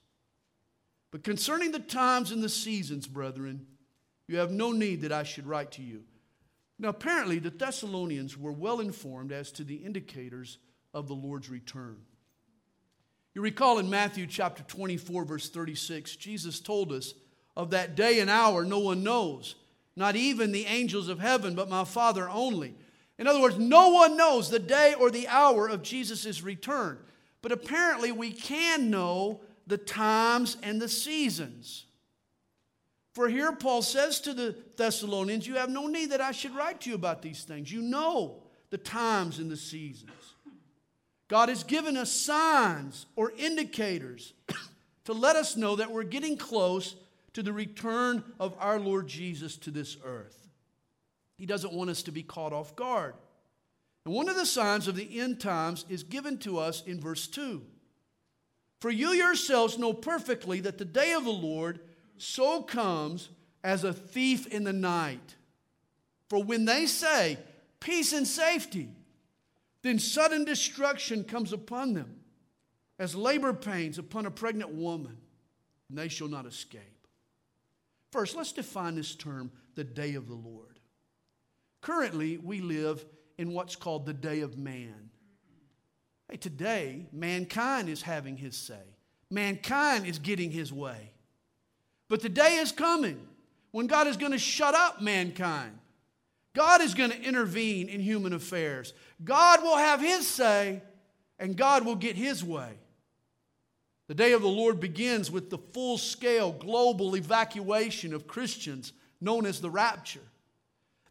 But 1.13 1.23
concerning 1.23 1.71
the 1.71 1.79
times 1.79 2.33
and 2.33 2.43
the 2.43 2.49
seasons, 2.49 3.07
brethren, 3.07 3.65
you 4.27 4.39
have 4.39 4.51
no 4.51 4.73
need 4.73 5.03
that 5.03 5.13
I 5.13 5.23
should 5.23 5.47
write 5.47 5.71
to 5.71 5.83
you. 5.83 6.03
Now, 6.81 6.89
apparently, 6.89 7.39
the 7.39 7.51
Thessalonians 7.51 8.37
were 8.37 8.51
well 8.51 8.81
informed 8.81 9.31
as 9.31 9.53
to 9.53 9.63
the 9.63 9.77
indicators 9.77 10.59
of 10.93 11.07
the 11.07 11.15
Lord's 11.15 11.49
return. 11.49 11.99
You 13.37 13.43
recall 13.43 13.79
in 13.79 13.91
Matthew 13.91 14.27
chapter 14.27 14.63
24, 14.63 15.27
verse 15.27 15.51
36, 15.51 16.17
Jesus 16.17 16.59
told 16.59 16.91
us, 16.91 17.13
Of 17.55 17.69
that 17.73 17.95
day 17.95 18.21
and 18.21 18.31
hour 18.31 18.65
no 18.65 18.79
one 18.79 19.03
knows, 19.03 19.57
not 19.95 20.17
even 20.17 20.53
the 20.53 20.65
angels 20.65 21.11
of 21.11 21.21
heaven, 21.21 21.55
but 21.55 21.69
my 21.69 21.85
Father 21.85 22.31
only. 22.31 22.75
In 23.19 23.27
other 23.27 23.43
words, 23.43 23.59
no 23.59 23.91
one 23.91 24.17
knows 24.17 24.49
the 24.49 24.59
day 24.59 24.95
or 24.99 25.11
the 25.11 25.29
hour 25.29 25.69
of 25.69 25.83
Jesus' 25.83 26.43
return. 26.43 26.97
But 27.43 27.53
apparently, 27.53 28.11
we 28.11 28.33
can 28.33 28.89
know 28.89 29.43
the 29.67 29.77
times 29.77 30.57
and 30.63 30.81
the 30.81 30.89
seasons. 30.89 31.85
For 33.13 33.29
here, 33.29 33.53
Paul 33.53 33.83
says 33.83 34.19
to 34.21 34.33
the 34.33 34.57
Thessalonians, 34.79 35.47
You 35.47 35.57
have 35.57 35.69
no 35.69 35.89
need 35.89 36.13
that 36.13 36.23
I 36.23 36.33
should 36.33 36.55
write 36.57 36.81
to 36.81 36.89
you 36.89 36.97
about 36.97 37.21
these 37.21 37.45
things. 37.45 37.71
You 37.71 37.83
know 37.83 38.45
the 38.71 38.79
times 38.79 39.39
and 39.41 39.51
the 39.51 39.59
seasons. 39.59 40.11
God 41.29 41.49
has 41.49 41.65
given 41.65 41.97
us 41.97 42.11
signs 42.11 43.07
or 43.17 43.33
indicators 43.37 44.33
to 45.05 45.13
let 45.13 45.37
us 45.37 45.57
know 45.57 45.77
that 45.77 45.91
we're 45.91 46.05
getting 46.05 46.37
close 46.37 46.97
to 47.33 47.43
the 47.43 47.53
return 47.53 48.25
of 48.39 48.57
our 48.59 48.79
Lord 48.79 49.09
Jesus 49.09 49.57
to 49.59 49.71
this 49.71 49.97
earth. 50.05 50.49
He 51.37 51.47
doesn't 51.47 51.73
want 51.73 51.91
us 51.91 52.03
to 52.05 52.13
be 52.13 52.23
caught 52.23 52.53
off 52.53 52.77
guard. 52.77 53.15
And 54.05 54.15
one 54.15 54.29
of 54.29 54.37
the 54.37 54.47
signs 54.47 54.89
of 54.89 54.95
the 54.95 55.21
end 55.21 55.41
times 55.41 55.85
is 55.89 56.03
given 56.03 56.39
to 56.39 56.59
us 56.59 56.83
in 56.87 57.01
verse 57.01 57.27
2. 57.27 57.61
For 58.81 58.91
you 58.91 59.09
yourselves 59.09 59.79
know 59.79 59.93
perfectly 59.93 60.61
that 60.61 60.79
the 60.79 60.85
day 60.85 61.13
of 61.13 61.25
the 61.25 61.31
Lord 61.31 61.81
so 62.19 62.63
comes 62.63 63.31
as 63.65 63.85
a 63.85 63.93
thief 63.93 64.47
in 64.47 64.65
the 64.65 64.73
night. 64.73 65.35
For 66.31 66.43
when 66.43 66.65
they 66.65 66.87
say 66.87 67.39
peace 67.81 68.13
and 68.13 68.27
safety, 68.27 68.91
then 69.83 69.99
sudden 69.99 70.45
destruction 70.45 71.25
comes 71.25 71.53
upon 71.53 71.95
them 71.95 72.17
as 72.99 73.15
labor 73.15 73.53
pains 73.53 73.99
upon 73.99 74.27
a 74.27 74.31
pregnant 74.31 74.71
woman, 74.71 75.17
and 75.89 75.99
they 75.99 76.09
shall 76.09 76.29
not 76.29 76.47
escape. 76.47 77.07
First, 78.11 78.37
let's 78.37 78.53
define 78.53 78.95
this 78.95 79.15
term, 79.15 79.51
the 79.75 79.85
day 79.85 80.15
of 80.15 80.29
the 80.29 80.35
Lord. 80.35 80.81
Currently, 81.83 82.39
we 82.39 82.61
live 82.61 83.05
in 83.39 83.53
what's 83.53 83.77
called 83.77 84.07
the 84.07 84.15
day 84.15 84.41
of 84.41 84.57
man. 84.57 85.11
Hey, 86.31 86.37
today, 86.37 87.07
mankind 87.13 87.89
is 87.89 88.03
having 88.03 88.37
his 88.37 88.57
say, 88.57 88.97
mankind 89.31 90.07
is 90.07 90.19
getting 90.19 90.51
his 90.51 90.73
way. 90.73 91.13
But 92.09 92.23
the 92.23 92.29
day 92.29 92.57
is 92.57 92.73
coming 92.73 93.21
when 93.73 93.87
God 93.87 94.07
is 94.07 94.17
going 94.17 94.33
to 94.33 94.39
shut 94.39 94.75
up 94.75 95.03
mankind 95.03 95.79
God 96.57 96.81
is 96.81 96.95
going 96.95 97.11
to 97.11 97.23
intervene 97.23 97.91
in 97.91 98.01
human 98.01 98.33
affairs. 98.33 98.95
God 99.23 99.63
will 99.63 99.77
have 99.77 100.01
his 100.01 100.27
say, 100.27 100.83
and 101.39 101.55
God 101.55 101.85
will 101.85 101.97
get 101.97 102.17
his 102.17 102.43
way. 102.43 102.79
The 104.09 104.15
day 104.15 104.33
of 104.33 104.41
the 104.41 104.49
Lord 104.49 104.81
begins 104.81 105.31
with 105.31 105.51
the 105.51 105.59
full 105.59 105.99
scale 105.99 106.53
global 106.53 107.15
evacuation 107.15 108.15
of 108.15 108.27
Christians, 108.27 108.95
known 109.21 109.45
as 109.45 109.61
the 109.61 109.69
rapture. 109.69 110.27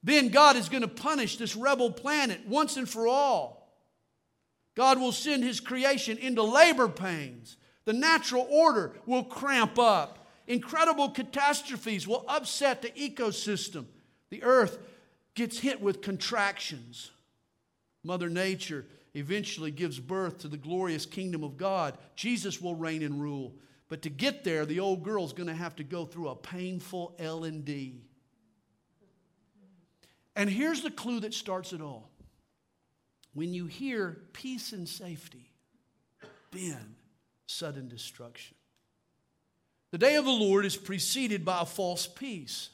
Then 0.03 0.29
God 0.29 0.55
is 0.55 0.67
going 0.67 0.81
to 0.81 0.87
punish 0.87 1.37
this 1.37 1.55
rebel 1.55 1.91
planet 1.91 2.47
once 2.47 2.75
and 2.75 2.89
for 2.89 3.07
all. 3.07 3.71
God 4.75 4.99
will 4.99 5.11
send 5.11 5.43
his 5.43 5.59
creation 5.59 6.17
into 6.17 6.41
labor 6.41 6.87
pains. 6.87 7.57
The 7.85 7.93
natural 7.93 8.47
order 8.49 8.93
will 9.05 9.23
cramp 9.23 9.77
up. 9.77 10.27
Incredible 10.47 11.11
catastrophes 11.11 12.07
will 12.07 12.25
upset 12.27 12.81
the 12.81 12.89
ecosystem. 12.89 13.85
The 14.31 14.41
earth 14.41 14.79
gets 15.35 15.59
hit 15.59 15.81
with 15.81 16.01
contractions. 16.01 17.11
Mother 18.03 18.29
Nature 18.29 18.85
eventually 19.13 19.71
gives 19.71 19.99
birth 19.99 20.39
to 20.39 20.47
the 20.47 20.57
glorious 20.57 21.05
kingdom 21.05 21.43
of 21.43 21.57
God. 21.57 21.97
Jesus 22.15 22.61
will 22.61 22.75
reign 22.75 23.03
and 23.03 23.21
rule. 23.21 23.53
But 23.87 24.01
to 24.03 24.09
get 24.09 24.43
there, 24.43 24.65
the 24.65 24.79
old 24.79 25.03
girl's 25.03 25.33
going 25.33 25.47
to 25.47 25.53
have 25.53 25.75
to 25.75 25.83
go 25.83 26.05
through 26.05 26.29
a 26.29 26.35
painful 26.35 27.15
L&D. 27.19 28.01
And 30.35 30.49
here's 30.49 30.81
the 30.81 30.91
clue 30.91 31.19
that 31.21 31.33
starts 31.33 31.71
it 31.71 31.81
all. 31.81 32.09
When 33.33 33.53
you 33.53 33.67
hear 33.67 34.17
peace 34.33 34.73
and 34.73 34.87
safety, 34.87 35.51
then 36.51 36.95
sudden 37.47 37.87
destruction. 37.87 38.55
The 39.91 39.97
day 39.97 40.15
of 40.15 40.25
the 40.25 40.31
Lord 40.31 40.65
is 40.65 40.75
preceded 40.75 41.45
by 41.45 41.61
a 41.61 41.65
false 41.65 42.07
peace 42.07 42.69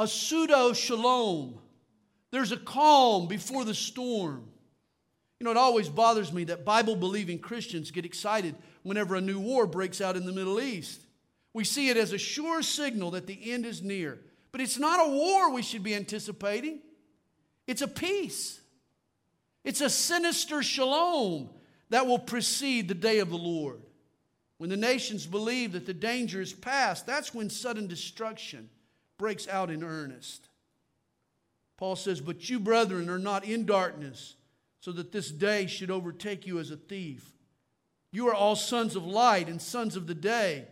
a 0.00 0.08
pseudo 0.08 0.72
shalom. 0.72 1.54
There's 2.30 2.52
a 2.52 2.56
calm 2.56 3.28
before 3.28 3.66
the 3.66 3.74
storm. 3.74 4.48
You 5.38 5.44
know, 5.44 5.50
it 5.50 5.58
always 5.58 5.90
bothers 5.90 6.32
me 6.32 6.44
that 6.44 6.64
Bible 6.64 6.96
believing 6.96 7.38
Christians 7.38 7.90
get 7.90 8.06
excited 8.06 8.54
whenever 8.82 9.14
a 9.14 9.20
new 9.20 9.38
war 9.38 9.66
breaks 9.66 10.00
out 10.00 10.16
in 10.16 10.24
the 10.24 10.32
Middle 10.32 10.58
East. 10.58 11.02
We 11.52 11.64
see 11.64 11.90
it 11.90 11.98
as 11.98 12.14
a 12.14 12.18
sure 12.18 12.62
signal 12.62 13.10
that 13.10 13.26
the 13.26 13.52
end 13.52 13.66
is 13.66 13.82
near. 13.82 14.18
But 14.52 14.62
it's 14.62 14.78
not 14.78 15.06
a 15.06 15.10
war 15.10 15.52
we 15.52 15.62
should 15.62 15.82
be 15.82 15.94
anticipating, 15.94 16.80
it's 17.66 17.82
a 17.82 17.88
peace. 17.88 18.58
It's 19.62 19.82
a 19.82 19.90
sinister 19.90 20.62
shalom 20.62 21.50
that 21.90 22.06
will 22.06 22.18
precede 22.18 22.88
the 22.88 22.94
day 22.94 23.18
of 23.18 23.28
the 23.28 23.36
Lord. 23.36 23.82
When 24.56 24.70
the 24.70 24.76
nations 24.78 25.26
believe 25.26 25.72
that 25.72 25.84
the 25.84 25.92
danger 25.92 26.40
is 26.40 26.54
past, 26.54 27.06
that's 27.06 27.34
when 27.34 27.50
sudden 27.50 27.86
destruction 27.86 28.70
breaks 29.20 29.46
out 29.46 29.70
in 29.70 29.84
earnest. 29.84 30.48
Paul 31.76 31.94
says, 31.94 32.22
But 32.22 32.48
you, 32.48 32.58
brethren, 32.58 33.10
are 33.10 33.18
not 33.18 33.44
in 33.44 33.66
darkness, 33.66 34.34
so 34.80 34.92
that 34.92 35.12
this 35.12 35.30
day 35.30 35.66
should 35.66 35.90
overtake 35.90 36.46
you 36.46 36.58
as 36.58 36.70
a 36.70 36.76
thief. 36.76 37.30
You 38.12 38.28
are 38.28 38.34
all 38.34 38.56
sons 38.56 38.96
of 38.96 39.04
light 39.04 39.48
and 39.48 39.60
sons 39.60 39.94
of 39.94 40.06
the 40.06 40.14
day. 40.14 40.66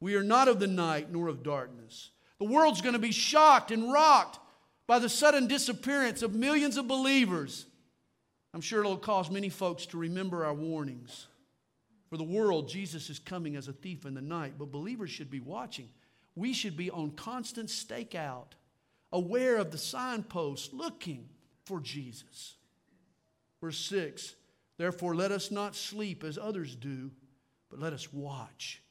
We 0.00 0.14
are 0.16 0.24
not 0.24 0.48
of 0.48 0.58
the 0.58 0.66
night 0.66 1.12
nor 1.12 1.28
of 1.28 1.42
darkness. 1.42 2.10
The 2.38 2.46
world's 2.46 2.80
going 2.80 2.94
to 2.94 2.98
be 2.98 3.12
shocked 3.12 3.70
and 3.70 3.92
rocked 3.92 4.38
by 4.86 4.98
the 4.98 5.10
sudden 5.10 5.46
disappearance 5.46 6.22
of 6.22 6.34
millions 6.34 6.78
of 6.78 6.88
believers. 6.88 7.66
I'm 8.54 8.62
sure 8.62 8.80
it'll 8.80 8.96
cause 8.96 9.30
many 9.30 9.50
folks 9.50 9.84
to 9.86 9.98
remember 9.98 10.46
our 10.46 10.54
warnings. 10.54 11.26
For 12.08 12.16
the 12.16 12.24
world, 12.24 12.70
Jesus 12.70 13.10
is 13.10 13.18
coming 13.18 13.54
as 13.54 13.68
a 13.68 13.72
thief 13.72 14.06
in 14.06 14.14
the 14.14 14.22
night, 14.22 14.54
but 14.58 14.72
believers 14.72 15.10
should 15.10 15.30
be 15.30 15.40
watching. 15.40 15.90
We 16.34 16.52
should 16.52 16.76
be 16.76 16.90
on 16.90 17.12
constant 17.12 17.68
stakeout, 17.68 18.52
aware 19.12 19.56
of 19.56 19.70
the 19.70 19.78
signposts, 19.78 20.72
looking 20.72 21.28
for 21.64 21.80
Jesus. 21.80 22.54
Verse 23.60 23.78
6 23.78 24.34
Therefore, 24.78 25.14
let 25.14 25.30
us 25.30 25.50
not 25.50 25.76
sleep 25.76 26.24
as 26.24 26.38
others 26.38 26.74
do, 26.74 27.10
but 27.70 27.78
let 27.78 27.92
us 27.92 28.12
watch 28.12 28.82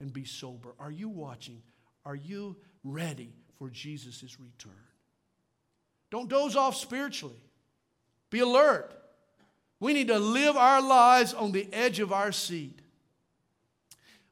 and 0.00 0.12
be 0.12 0.24
sober. 0.24 0.74
Are 0.78 0.90
you 0.90 1.08
watching? 1.08 1.62
Are 2.04 2.16
you 2.16 2.56
ready 2.82 3.32
for 3.58 3.70
Jesus' 3.70 4.38
return? 4.40 4.72
Don't 6.10 6.28
doze 6.28 6.56
off 6.56 6.76
spiritually. 6.76 7.40
Be 8.30 8.40
alert. 8.40 8.92
We 9.78 9.92
need 9.92 10.08
to 10.08 10.18
live 10.18 10.56
our 10.56 10.80
lives 10.80 11.34
on 11.34 11.52
the 11.52 11.72
edge 11.72 12.00
of 12.00 12.12
our 12.12 12.32
seat. 12.32 12.80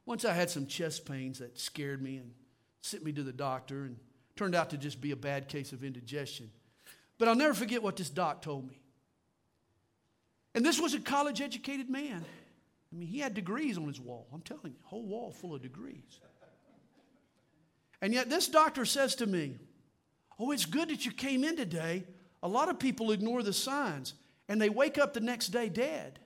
Once 0.05 0.25
I 0.25 0.33
had 0.33 0.49
some 0.49 0.67
chest 0.67 1.05
pains 1.05 1.39
that 1.39 1.59
scared 1.59 2.01
me 2.01 2.17
and 2.17 2.31
sent 2.85 3.03
me 3.03 3.11
to 3.11 3.23
the 3.23 3.33
doctor 3.33 3.83
and 3.85 3.97
turned 4.35 4.55
out 4.55 4.69
to 4.69 4.77
just 4.77 5.01
be 5.01 5.11
a 5.11 5.15
bad 5.15 5.47
case 5.47 5.73
of 5.73 5.83
indigestion. 5.83 6.51
But 7.17 7.27
I'll 7.27 7.35
never 7.35 7.53
forget 7.53 7.81
what 7.81 7.95
this 7.95 8.09
doc 8.09 8.41
told 8.41 8.67
me. 8.67 8.79
And 10.53 10.65
this 10.65 10.79
was 10.79 10.93
a 10.93 10.99
college 10.99 11.41
educated 11.41 11.89
man. 11.89 12.23
I 12.91 12.95
mean, 12.95 13.07
he 13.07 13.19
had 13.19 13.33
degrees 13.33 13.77
on 13.77 13.87
his 13.87 13.99
wall. 13.99 14.27
I'm 14.33 14.41
telling 14.41 14.73
you, 14.73 14.79
whole 14.83 15.05
wall 15.05 15.31
full 15.31 15.55
of 15.55 15.61
degrees. 15.61 16.19
And 18.01 18.13
yet, 18.13 18.29
this 18.29 18.47
doctor 18.47 18.85
says 18.85 19.15
to 19.15 19.25
me, 19.25 19.57
Oh, 20.37 20.51
it's 20.51 20.65
good 20.65 20.89
that 20.89 21.05
you 21.05 21.11
came 21.11 21.43
in 21.43 21.55
today. 21.55 22.03
A 22.43 22.47
lot 22.47 22.69
of 22.69 22.77
people 22.77 23.11
ignore 23.11 23.41
the 23.41 23.53
signs 23.53 24.13
and 24.47 24.61
they 24.61 24.69
wake 24.69 24.97
up 24.97 25.13
the 25.13 25.21
next 25.21 25.47
day 25.47 25.69
dead. 25.69 26.19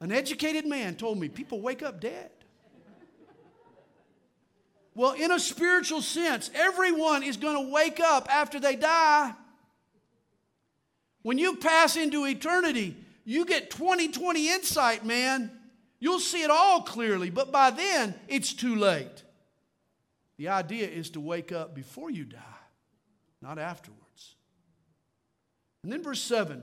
An 0.00 0.10
educated 0.10 0.66
man 0.66 0.94
told 0.94 1.18
me 1.18 1.28
people 1.28 1.60
wake 1.60 1.82
up 1.82 2.00
dead. 2.00 2.30
Well, 4.94 5.12
in 5.12 5.30
a 5.30 5.40
spiritual 5.40 6.02
sense, 6.02 6.50
everyone 6.54 7.22
is 7.22 7.36
going 7.36 7.66
to 7.66 7.72
wake 7.72 8.00
up 8.00 8.28
after 8.32 8.60
they 8.60 8.76
die. 8.76 9.34
When 11.22 11.38
you 11.38 11.56
pass 11.56 11.96
into 11.96 12.26
eternity, 12.26 12.96
you 13.24 13.46
get 13.46 13.70
2020 13.70 14.50
insight, 14.50 15.04
man. 15.04 15.50
You'll 15.98 16.20
see 16.20 16.42
it 16.42 16.50
all 16.50 16.82
clearly, 16.82 17.30
but 17.30 17.52
by 17.52 17.70
then, 17.70 18.14
it's 18.28 18.52
too 18.52 18.74
late. 18.74 19.22
The 20.36 20.48
idea 20.48 20.88
is 20.88 21.10
to 21.10 21.20
wake 21.20 21.52
up 21.52 21.74
before 21.74 22.10
you 22.10 22.24
die, 22.24 22.38
not 23.40 23.58
afterwards. 23.58 24.34
And 25.84 25.92
then 25.92 26.02
verse 26.02 26.20
7 26.20 26.62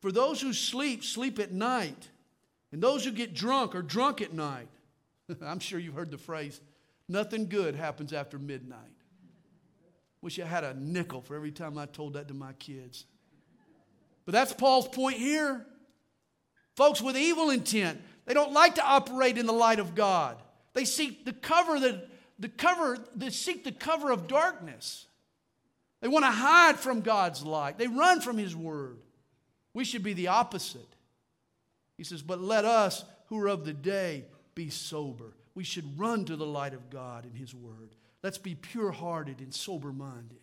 For 0.00 0.12
those 0.12 0.40
who 0.40 0.52
sleep, 0.52 1.02
sleep 1.02 1.38
at 1.38 1.52
night, 1.52 2.08
and 2.70 2.82
those 2.82 3.04
who 3.04 3.10
get 3.10 3.34
drunk 3.34 3.74
are 3.74 3.82
drunk 3.82 4.20
at 4.20 4.34
night. 4.34 4.68
I'm 5.42 5.60
sure 5.60 5.78
you've 5.78 5.94
heard 5.94 6.10
the 6.10 6.18
phrase, 6.18 6.60
nothing 7.08 7.48
good 7.48 7.74
happens 7.74 8.12
after 8.12 8.38
midnight. 8.38 8.78
Wish 10.20 10.38
I 10.38 10.46
had 10.46 10.64
a 10.64 10.74
nickel 10.74 11.22
for 11.22 11.36
every 11.36 11.52
time 11.52 11.78
I 11.78 11.86
told 11.86 12.14
that 12.14 12.28
to 12.28 12.34
my 12.34 12.52
kids. 12.54 13.06
But 14.24 14.32
that's 14.32 14.52
Paul's 14.52 14.88
point 14.88 15.16
here. 15.16 15.64
Folks 16.76 17.00
with 17.00 17.16
evil 17.16 17.50
intent, 17.50 18.00
they 18.26 18.34
don't 18.34 18.52
like 18.52 18.74
to 18.76 18.84
operate 18.84 19.38
in 19.38 19.46
the 19.46 19.52
light 19.52 19.78
of 19.78 19.94
God. 19.94 20.36
They 20.74 20.84
seek 20.84 21.24
the 21.24 21.32
cover 21.32 21.80
the, 21.80 22.06
the 22.38 22.48
cover, 22.48 22.98
they 23.14 23.30
seek 23.30 23.64
the 23.64 23.72
cover 23.72 24.10
of 24.10 24.28
darkness. 24.28 25.06
They 26.00 26.08
want 26.08 26.24
to 26.24 26.30
hide 26.30 26.76
from 26.76 27.00
God's 27.00 27.42
light. 27.42 27.78
They 27.78 27.88
run 27.88 28.20
from 28.20 28.38
His 28.38 28.54
word. 28.54 28.98
We 29.74 29.84
should 29.84 30.02
be 30.02 30.12
the 30.12 30.28
opposite. 30.28 30.94
He 31.96 32.04
says, 32.04 32.22
But 32.22 32.40
let 32.40 32.64
us 32.64 33.04
who 33.26 33.40
are 33.40 33.48
of 33.48 33.64
the 33.64 33.72
day 33.72 34.26
be 34.54 34.70
sober. 34.70 35.34
We 35.58 35.64
should 35.64 35.98
run 35.98 36.24
to 36.26 36.36
the 36.36 36.46
light 36.46 36.72
of 36.72 36.88
God 36.88 37.24
and 37.24 37.36
His 37.36 37.52
word. 37.52 37.96
Let's 38.22 38.38
be 38.38 38.54
pure 38.54 38.92
hearted 38.92 39.40
and 39.40 39.52
sober 39.52 39.92
minded. 39.92 40.38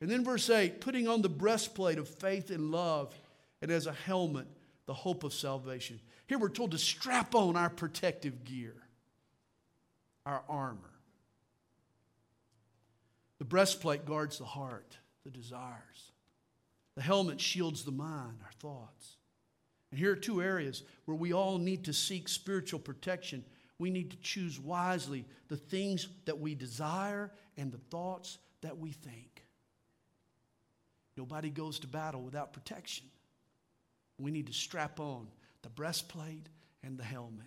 And 0.00 0.10
then 0.10 0.24
verse 0.24 0.48
8 0.48 0.80
putting 0.80 1.06
on 1.06 1.20
the 1.20 1.28
breastplate 1.28 1.98
of 1.98 2.08
faith 2.08 2.48
and 2.50 2.70
love, 2.70 3.14
and 3.60 3.70
as 3.70 3.86
a 3.86 3.92
helmet, 3.92 4.46
the 4.86 4.94
hope 4.94 5.24
of 5.24 5.34
salvation. 5.34 6.00
Here 6.26 6.38
we're 6.38 6.48
told 6.48 6.70
to 6.70 6.78
strap 6.78 7.34
on 7.34 7.54
our 7.54 7.68
protective 7.68 8.44
gear, 8.44 8.72
our 10.24 10.42
armor. 10.48 10.94
The 13.40 13.44
breastplate 13.44 14.06
guards 14.06 14.38
the 14.38 14.46
heart, 14.46 14.96
the 15.24 15.30
desires. 15.30 16.12
The 16.94 17.02
helmet 17.02 17.42
shields 17.42 17.84
the 17.84 17.92
mind, 17.92 18.38
our 18.42 18.52
thoughts. 18.58 19.18
And 19.90 20.00
here 20.00 20.12
are 20.12 20.16
two 20.16 20.40
areas 20.40 20.82
where 21.04 21.14
we 21.14 21.34
all 21.34 21.58
need 21.58 21.84
to 21.84 21.92
seek 21.92 22.26
spiritual 22.26 22.80
protection. 22.80 23.44
We 23.78 23.90
need 23.90 24.10
to 24.12 24.16
choose 24.18 24.60
wisely 24.60 25.24
the 25.48 25.56
things 25.56 26.08
that 26.26 26.38
we 26.38 26.54
desire 26.54 27.30
and 27.56 27.72
the 27.72 27.78
thoughts 27.78 28.38
that 28.62 28.78
we 28.78 28.92
think. 28.92 29.44
Nobody 31.16 31.50
goes 31.50 31.78
to 31.80 31.86
battle 31.86 32.22
without 32.22 32.52
protection. 32.52 33.06
We 34.18 34.30
need 34.30 34.46
to 34.46 34.52
strap 34.52 35.00
on 35.00 35.28
the 35.62 35.70
breastplate 35.70 36.48
and 36.82 36.98
the 36.98 37.04
helmet. 37.04 37.46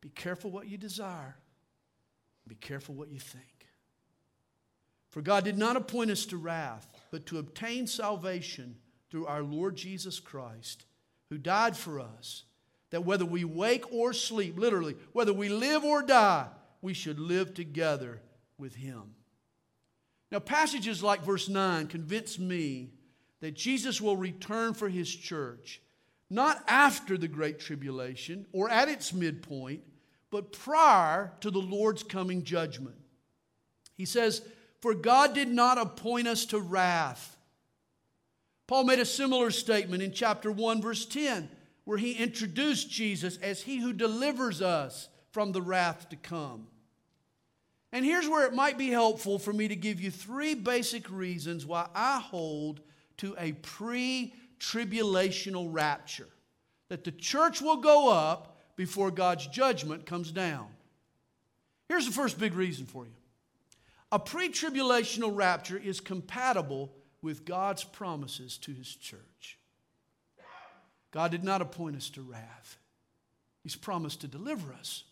Be 0.00 0.10
careful 0.10 0.50
what 0.50 0.68
you 0.68 0.76
desire, 0.76 1.36
be 2.46 2.56
careful 2.56 2.94
what 2.94 3.08
you 3.08 3.18
think. 3.18 3.66
For 5.10 5.22
God 5.22 5.44
did 5.44 5.56
not 5.56 5.76
appoint 5.76 6.10
us 6.10 6.26
to 6.26 6.36
wrath, 6.36 6.88
but 7.10 7.24
to 7.26 7.38
obtain 7.38 7.86
salvation 7.86 8.76
through 9.10 9.26
our 9.26 9.42
Lord 9.42 9.76
Jesus 9.76 10.18
Christ, 10.18 10.84
who 11.30 11.38
died 11.38 11.76
for 11.76 12.00
us, 12.00 12.42
that 12.94 13.04
whether 13.04 13.24
we 13.24 13.42
wake 13.42 13.92
or 13.92 14.12
sleep, 14.12 14.56
literally, 14.56 14.94
whether 15.12 15.32
we 15.32 15.48
live 15.48 15.82
or 15.82 16.00
die, 16.00 16.46
we 16.80 16.94
should 16.94 17.18
live 17.18 17.52
together 17.52 18.22
with 18.56 18.76
Him. 18.76 19.16
Now, 20.30 20.38
passages 20.38 21.02
like 21.02 21.24
verse 21.24 21.48
9 21.48 21.88
convince 21.88 22.38
me 22.38 22.90
that 23.40 23.56
Jesus 23.56 24.00
will 24.00 24.16
return 24.16 24.74
for 24.74 24.88
His 24.88 25.12
church, 25.12 25.82
not 26.30 26.62
after 26.68 27.18
the 27.18 27.26
Great 27.26 27.58
Tribulation 27.58 28.46
or 28.52 28.70
at 28.70 28.88
its 28.88 29.12
midpoint, 29.12 29.82
but 30.30 30.52
prior 30.52 31.32
to 31.40 31.50
the 31.50 31.58
Lord's 31.58 32.04
coming 32.04 32.44
judgment. 32.44 32.94
He 33.96 34.04
says, 34.04 34.40
for 34.80 34.94
God 34.94 35.34
did 35.34 35.48
not 35.48 35.78
appoint 35.78 36.28
us 36.28 36.46
to 36.46 36.60
wrath. 36.60 37.36
Paul 38.68 38.84
made 38.84 39.00
a 39.00 39.04
similar 39.04 39.50
statement 39.50 40.00
in 40.00 40.12
chapter 40.12 40.52
1, 40.52 40.80
verse 40.80 41.04
10, 41.06 41.48
where 41.84 41.98
he 41.98 42.12
introduced 42.12 42.90
Jesus 42.90 43.36
as 43.38 43.62
he 43.62 43.78
who 43.78 43.92
delivers 43.92 44.62
us 44.62 45.08
from 45.32 45.52
the 45.52 45.62
wrath 45.62 46.08
to 46.10 46.16
come. 46.16 46.66
And 47.92 48.04
here's 48.04 48.28
where 48.28 48.46
it 48.46 48.54
might 48.54 48.76
be 48.76 48.88
helpful 48.88 49.38
for 49.38 49.52
me 49.52 49.68
to 49.68 49.76
give 49.76 50.00
you 50.00 50.10
three 50.10 50.54
basic 50.54 51.10
reasons 51.10 51.64
why 51.64 51.86
I 51.94 52.18
hold 52.18 52.80
to 53.18 53.36
a 53.38 53.52
pre 53.52 54.34
tribulational 54.58 55.68
rapture 55.70 56.28
that 56.88 57.04
the 57.04 57.12
church 57.12 57.60
will 57.60 57.76
go 57.76 58.10
up 58.10 58.58
before 58.76 59.10
God's 59.10 59.46
judgment 59.46 60.06
comes 60.06 60.32
down. 60.32 60.66
Here's 61.88 62.06
the 62.06 62.12
first 62.12 62.38
big 62.38 62.54
reason 62.54 62.86
for 62.86 63.04
you 63.04 63.12
a 64.10 64.18
pre 64.18 64.48
tribulational 64.48 65.34
rapture 65.34 65.78
is 65.78 66.00
compatible 66.00 66.92
with 67.22 67.44
God's 67.44 67.84
promises 67.84 68.58
to 68.58 68.72
his 68.72 68.94
church. 68.94 69.58
God 71.14 71.30
did 71.30 71.44
not 71.44 71.62
appoint 71.62 71.94
us 71.94 72.10
to 72.10 72.22
wrath, 72.22 72.76
He's 73.62 73.76
promised 73.76 74.20
to 74.22 74.28
deliver 74.28 74.74
us. 74.74 75.04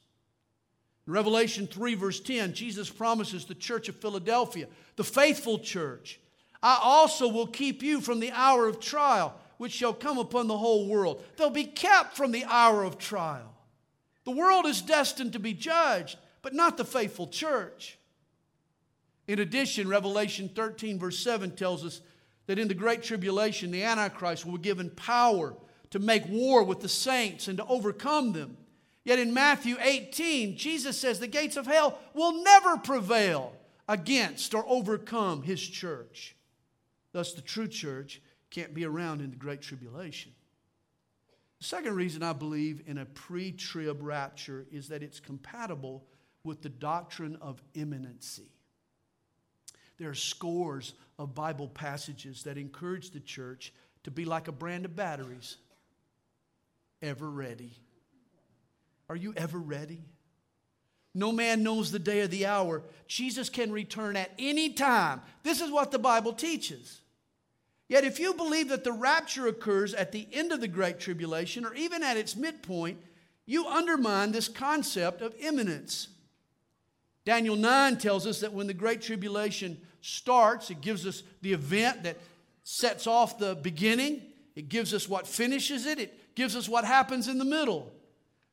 In 1.07 1.13
Revelation 1.13 1.67
3, 1.67 1.95
verse 1.95 2.21
10, 2.21 2.53
Jesus 2.53 2.91
promises 2.91 3.45
the 3.45 3.55
church 3.55 3.89
of 3.89 3.97
Philadelphia, 3.97 4.67
the 4.97 5.05
faithful 5.05 5.59
church, 5.59 6.21
I 6.63 6.79
also 6.81 7.27
will 7.29 7.47
keep 7.47 7.83
you 7.83 8.01
from 8.01 8.21
the 8.21 8.31
hour 8.33 8.69
of 8.69 8.79
trial, 8.79 9.35
which 9.59 9.73
shall 9.73 9.93
come 9.93 10.19
upon 10.19 10.47
the 10.47 10.59
whole 10.59 10.87
world. 10.87 11.25
They'll 11.37 11.51
be 11.51 11.65
kept 11.65 12.17
from 12.17 12.31
the 12.31 12.45
hour 12.45 12.85
of 12.85 12.99
trial. 12.99 13.53
The 14.25 14.31
world 14.31 14.67
is 14.67 14.81
destined 14.81 15.33
to 15.33 15.41
be 15.41 15.55
judged, 15.55 16.19
but 16.41 16.55
not 16.55 16.77
the 16.77 16.85
faithful 16.85 17.27
church. 17.27 17.99
In 19.27 19.41
addition, 19.41 19.89
Revelation 19.89 20.51
13, 20.55 20.99
verse 20.99 21.19
7 21.19 21.53
tells 21.53 21.85
us 21.85 22.01
that 22.47 22.59
in 22.59 22.69
the 22.69 22.75
Great 22.75 23.03
Tribulation, 23.03 23.71
the 23.71 23.83
Antichrist 23.83 24.45
will 24.45 24.59
be 24.59 24.63
given 24.63 24.91
power 24.91 25.55
to 25.93 25.99
make 25.99 26.27
war 26.29 26.65
with 26.65 26.81
the 26.81 26.89
saints 26.89 27.49
and 27.49 27.59
to 27.59 27.67
overcome 27.67 28.33
them. 28.33 28.57
Yet 29.05 29.19
in 29.19 29.35
Matthew 29.35 29.77
18, 29.81 30.57
Jesus 30.57 30.99
says 30.99 31.19
the 31.19 31.27
gates 31.27 31.57
of 31.57 31.67
hell 31.67 31.99
will 32.15 32.43
never 32.43 32.77
prevail 32.79 33.53
against 33.89 34.55
or 34.55 34.65
overcome 34.67 35.43
his 35.43 35.61
church. 35.61 36.35
Thus, 37.13 37.35
the 37.35 37.43
true 37.43 37.69
church 37.69 38.23
can't 38.51 38.75
be 38.75 38.85
around 38.85 39.21
in 39.21 39.31
the 39.31 39.37
Great 39.37 39.61
Tribulation. 39.61 40.33
The 41.59 41.67
second 41.67 41.95
reason 41.95 42.23
I 42.23 42.33
believe 42.33 42.83
in 42.87 42.99
a 42.99 43.05
pre 43.05 43.53
trib 43.53 43.99
rapture 44.01 44.67
is 44.73 44.89
that 44.89 45.03
it's 45.03 45.21
compatible 45.21 46.05
with 46.43 46.63
the 46.63 46.69
doctrine 46.69 47.37
of 47.41 47.63
imminency. 47.75 48.51
There 49.99 50.09
are 50.09 50.15
scores 50.15 50.95
of 51.19 51.35
Bible 51.35 51.69
passages 51.69 52.43
that 52.45 52.57
encourage 52.57 53.11
the 53.11 53.21
church 53.21 53.73
to 54.05 54.11
be 54.11 54.25
like 54.25 54.49
a 54.49 54.53
brand 54.53 54.85
of 54.85 54.97
batteries. 54.97 55.59
Ever 57.03 57.29
ready? 57.29 57.73
Are 59.09 59.17
you 59.17 59.35
ever 59.37 59.59
ready? 59.59 60.01
No 61.15 61.33
man 61.33 61.63
knows 61.63 61.93
the 61.93 61.99
day 61.99 62.21
or 62.21 62.27
the 62.27 62.47
hour. 62.47 62.83
Jesus 63.07 63.51
can 63.51 63.71
return 63.71 64.17
at 64.17 64.31
any 64.39 64.71
time. 64.71 65.21
This 65.43 65.61
is 65.61 65.71
what 65.71 65.91
the 65.91 65.99
Bible 65.99 66.33
teaches. 66.33 67.01
Yet, 67.89 68.05
if 68.05 68.19
you 68.19 68.33
believe 68.33 68.71
that 68.71 68.85
the 68.85 68.93
rapture 68.93 69.47
occurs 69.47 69.93
at 69.93 70.13
the 70.13 70.27
end 70.33 70.53
of 70.53 70.63
the 70.63 70.69
Great 70.69 70.99
Tribulation 70.99 71.67
or 71.67 71.75
even 71.75 72.03
at 72.03 72.17
its 72.17 72.35
midpoint, 72.35 72.99
you 73.45 73.67
undermine 73.67 74.33
this 74.33 74.49
concept 74.49 75.21
of 75.21 75.35
imminence. 75.39 76.09
Daniel 77.27 77.57
9 77.57 77.99
tells 77.99 78.27
us 78.27 78.41
that 78.41 78.55
when 78.55 78.67
the 78.67 78.73
Great 78.73 79.03
Tribulation 79.03 79.79
starts, 80.01 80.71
it 80.71 80.81
gives 80.81 81.07
us 81.07 81.23
the 81.43 81.53
event 81.53 82.05
that 82.05 82.19
sets 82.65 83.07
off 83.07 83.39
the 83.39 83.55
beginning, 83.57 84.23
it 84.55 84.69
gives 84.69 84.93
us 84.93 85.09
what 85.09 85.27
finishes 85.27 85.87
it, 85.87 85.99
it 85.99 86.35
gives 86.35 86.57
us 86.57 86.69
what 86.69 86.85
happens 86.85 87.29
in 87.29 87.39
the 87.39 87.45
middle. 87.45 87.93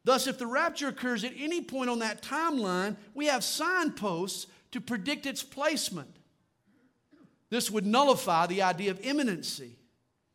Thus, 0.03 0.27
if 0.27 0.37
the 0.37 0.47
rapture 0.47 0.87
occurs 0.87 1.23
at 1.23 1.33
any 1.37 1.61
point 1.61 1.89
on 1.89 1.99
that 1.99 2.21
timeline, 2.21 2.95
we 3.13 3.25
have 3.25 3.43
signposts 3.43 4.47
to 4.71 4.79
predict 4.79 5.25
its 5.25 5.43
placement. 5.43 6.15
This 7.49 7.69
would 7.69 7.85
nullify 7.85 8.47
the 8.47 8.61
idea 8.61 8.91
of 8.91 9.01
imminency. 9.01 9.77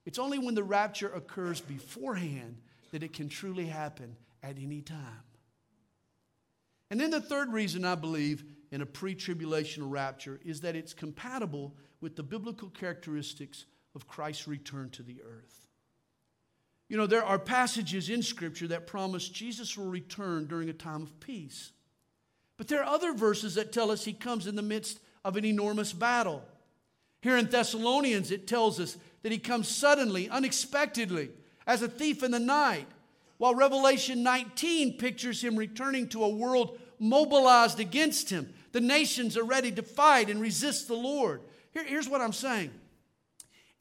It's 0.05 0.19
only 0.19 0.39
when 0.39 0.55
the 0.55 0.65
rapture 0.65 1.09
occurs 1.09 1.61
beforehand 1.61 2.59
that 2.91 3.03
it 3.03 3.13
can 3.13 3.29
truly 3.29 3.67
happen 3.67 4.17
at 4.43 4.59
any 4.59 4.83
time. 4.83 5.23
And 6.91 7.01
then 7.01 7.11
the 7.11 7.21
third 7.21 7.53
reason 7.53 7.85
I 7.85 7.95
believe 7.95 8.45
in 8.71 8.83
a 8.83 8.87
pre 8.87 9.15
tribulational 9.15 9.91
rapture 9.91 10.41
is 10.45 10.61
that 10.61 10.77
it's 10.77 10.93
compatible 10.93 11.75
with 12.01 12.17
the 12.17 12.23
biblical 12.23 12.69
characteristics 12.69 13.65
of 13.95 14.09
Christ's 14.09 14.49
return 14.49 14.91
to 14.91 15.03
the 15.03 15.21
earth. 15.23 15.69
You 16.89 16.97
know, 16.97 17.07
there 17.07 17.25
are 17.25 17.39
passages 17.39 18.11
in 18.11 18.23
Scripture 18.23 18.69
that 18.69 18.87
promise 18.87 19.29
Jesus 19.29 19.77
will 19.77 19.87
return 19.87 20.47
during 20.47 20.69
a 20.69 20.75
time 20.75 21.03
of 21.03 21.19
peace. 21.21 21.73
But 22.57 22.69
there 22.69 22.83
are 22.83 22.95
other 22.95 23.15
verses 23.15 23.55
that 23.55 23.73
tell 23.73 23.91
us 23.91 24.05
he 24.05 24.13
comes 24.13 24.47
in 24.47 24.55
the 24.55 24.63
midst 24.63 25.01
of 25.25 25.37
an 25.37 25.45
enormous 25.45 25.93
battle. 25.93 26.43
Here 27.21 27.37
in 27.37 27.47
Thessalonians, 27.47 28.31
it 28.31 28.47
tells 28.47 28.79
us 28.79 28.99
that 29.23 29.33
he 29.33 29.39
comes 29.39 29.67
suddenly, 29.69 30.29
unexpectedly, 30.29 31.31
as 31.67 31.81
a 31.81 31.89
thief 31.89 32.23
in 32.23 32.31
the 32.31 32.39
night, 32.39 32.87
while 33.39 33.55
Revelation 33.55 34.23
19 34.23 34.99
pictures 34.99 35.43
him 35.43 35.57
returning 35.57 36.09
to 36.09 36.23
a 36.23 36.29
world 36.29 36.79
mobilized 36.99 37.81
against 37.81 38.31
him. 38.31 38.53
The 38.73 38.81
nations 38.81 39.37
are 39.37 39.45
ready 39.45 39.73
to 39.73 39.83
fight 39.83 40.29
and 40.29 40.41
resist 40.41 40.87
the 40.87 40.95
Lord. 40.95 41.41
Here, 41.73 41.85
here's 41.85 42.09
what 42.09 42.21
I'm 42.21 42.33
saying. 42.33 42.71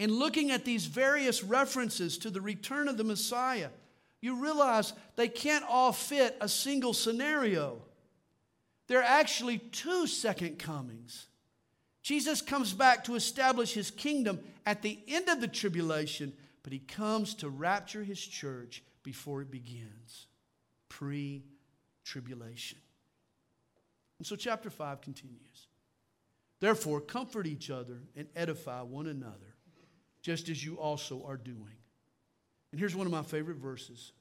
In 0.04 0.20
looking 0.20 0.52
at 0.52 0.66
these 0.66 0.86
various 0.86 1.46
references 1.46 2.18
to 2.18 2.30
the 2.30 2.42
return 2.42 2.90
of 2.90 2.98
the 2.98 3.06
Messiah, 3.06 3.70
you 4.20 4.36
realize 4.36 4.92
they 5.16 5.30
can't 5.30 5.64
all 5.70 5.94
fit 5.94 6.36
a 6.42 6.50
single 6.50 6.94
scenario. 6.94 7.82
There 8.88 9.00
are 9.00 9.04
actually 9.04 9.60
two 9.60 10.06
second 10.08 10.60
comings. 10.60 11.28
Jesus 12.02 12.42
comes 12.42 12.74
back 12.74 13.06
to 13.06 13.16
establish 13.16 13.72
his 13.72 13.92
kingdom 13.92 14.42
at 14.66 14.82
the 14.82 15.00
end 15.08 15.30
of 15.30 15.40
the 15.40 15.48
tribulation, 15.48 16.34
but 16.64 16.74
he 16.74 16.80
comes 16.80 17.34
to 17.36 17.48
rapture 17.48 18.04
his 18.04 18.20
church 18.20 18.84
before 19.04 19.42
it 19.42 19.52
begins 19.52 20.28
pre 20.90 21.46
tribulation. 22.04 22.80
And 24.18 24.28
so, 24.28 24.36
chapter 24.36 24.70
5 24.70 25.00
continues. 25.00 25.68
Therefore, 26.60 27.00
comfort 27.00 27.48
each 27.48 27.70
other 27.70 28.04
and 28.18 28.28
edify 28.36 28.82
one 28.82 29.08
another, 29.08 29.53
just 30.24 30.50
as 30.50 30.66
you 30.66 30.80
also 30.80 31.24
are 31.28 31.38
doing. 31.38 31.78
And 32.72 32.80
here's 32.80 32.96
one 32.96 33.06
of 33.06 33.12
my 33.12 33.22
favorite 33.22 33.58
verses. 33.58 34.14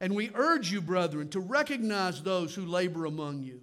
And 0.00 0.14
we 0.14 0.30
urge 0.34 0.72
you, 0.72 0.80
brethren, 0.80 1.28
to 1.30 1.40
recognize 1.40 2.22
those 2.22 2.54
who 2.54 2.64
labor 2.64 3.04
among 3.04 3.42
you 3.42 3.60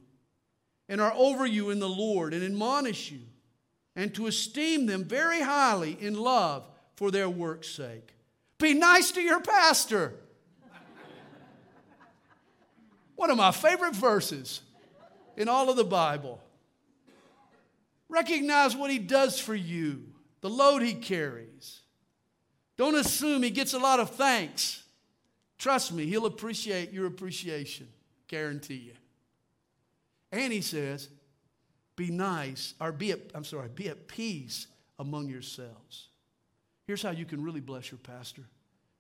and 0.87 1.01
are 1.01 1.13
over 1.15 1.47
you 1.47 1.71
in 1.71 1.79
the 1.79 1.89
Lord 1.89 2.33
and 2.33 2.43
admonish 2.43 3.11
you, 3.11 3.21
and 3.95 4.13
to 4.13 4.27
esteem 4.27 4.85
them 4.85 5.03
very 5.03 5.41
highly 5.41 5.97
in 5.99 6.13
love 6.13 6.67
for 6.95 7.09
their 7.09 7.29
work's 7.29 7.69
sake. 7.69 8.13
Be 8.59 8.73
nice 8.73 9.11
to 9.11 9.21
your 9.21 9.41
pastor. 9.41 10.13
One 13.15 13.31
of 13.31 13.37
my 13.37 13.51
favorite 13.51 13.95
verses 13.95 14.61
in 15.35 15.49
all 15.49 15.69
of 15.69 15.75
the 15.75 15.83
Bible. 15.83 16.39
Recognize 18.09 18.75
what 18.75 18.91
he 18.91 18.99
does 18.99 19.39
for 19.39 19.55
you, 19.55 20.03
the 20.47 20.53
load 20.53 20.81
he 20.81 20.93
carries. 20.93 21.81
Don't 22.77 22.95
assume 22.95 23.43
he 23.43 23.49
gets 23.49 23.73
a 23.73 23.79
lot 23.79 23.99
of 23.99 24.11
thanks. 24.11 24.81
Trust 25.57 25.91
me, 25.91 26.05
he'll 26.05 26.25
appreciate 26.25 26.93
your 26.93 27.05
appreciation. 27.05 27.87
Guarantee 28.29 28.75
you. 28.75 28.93
And 30.31 30.53
he 30.53 30.61
says, 30.61 31.09
be 31.97 32.11
nice, 32.11 32.75
or 32.79 32.91
be 32.91 33.11
at, 33.11 33.19
I'm 33.35 33.43
sorry, 33.43 33.67
be 33.73 33.89
at 33.89 34.07
peace 34.07 34.67
among 34.99 35.27
yourselves. 35.27 36.07
Here's 36.85 37.01
how 37.01 37.11
you 37.11 37.25
can 37.25 37.43
really 37.43 37.61
bless 37.61 37.91
your 37.91 37.99
pastor 37.99 38.43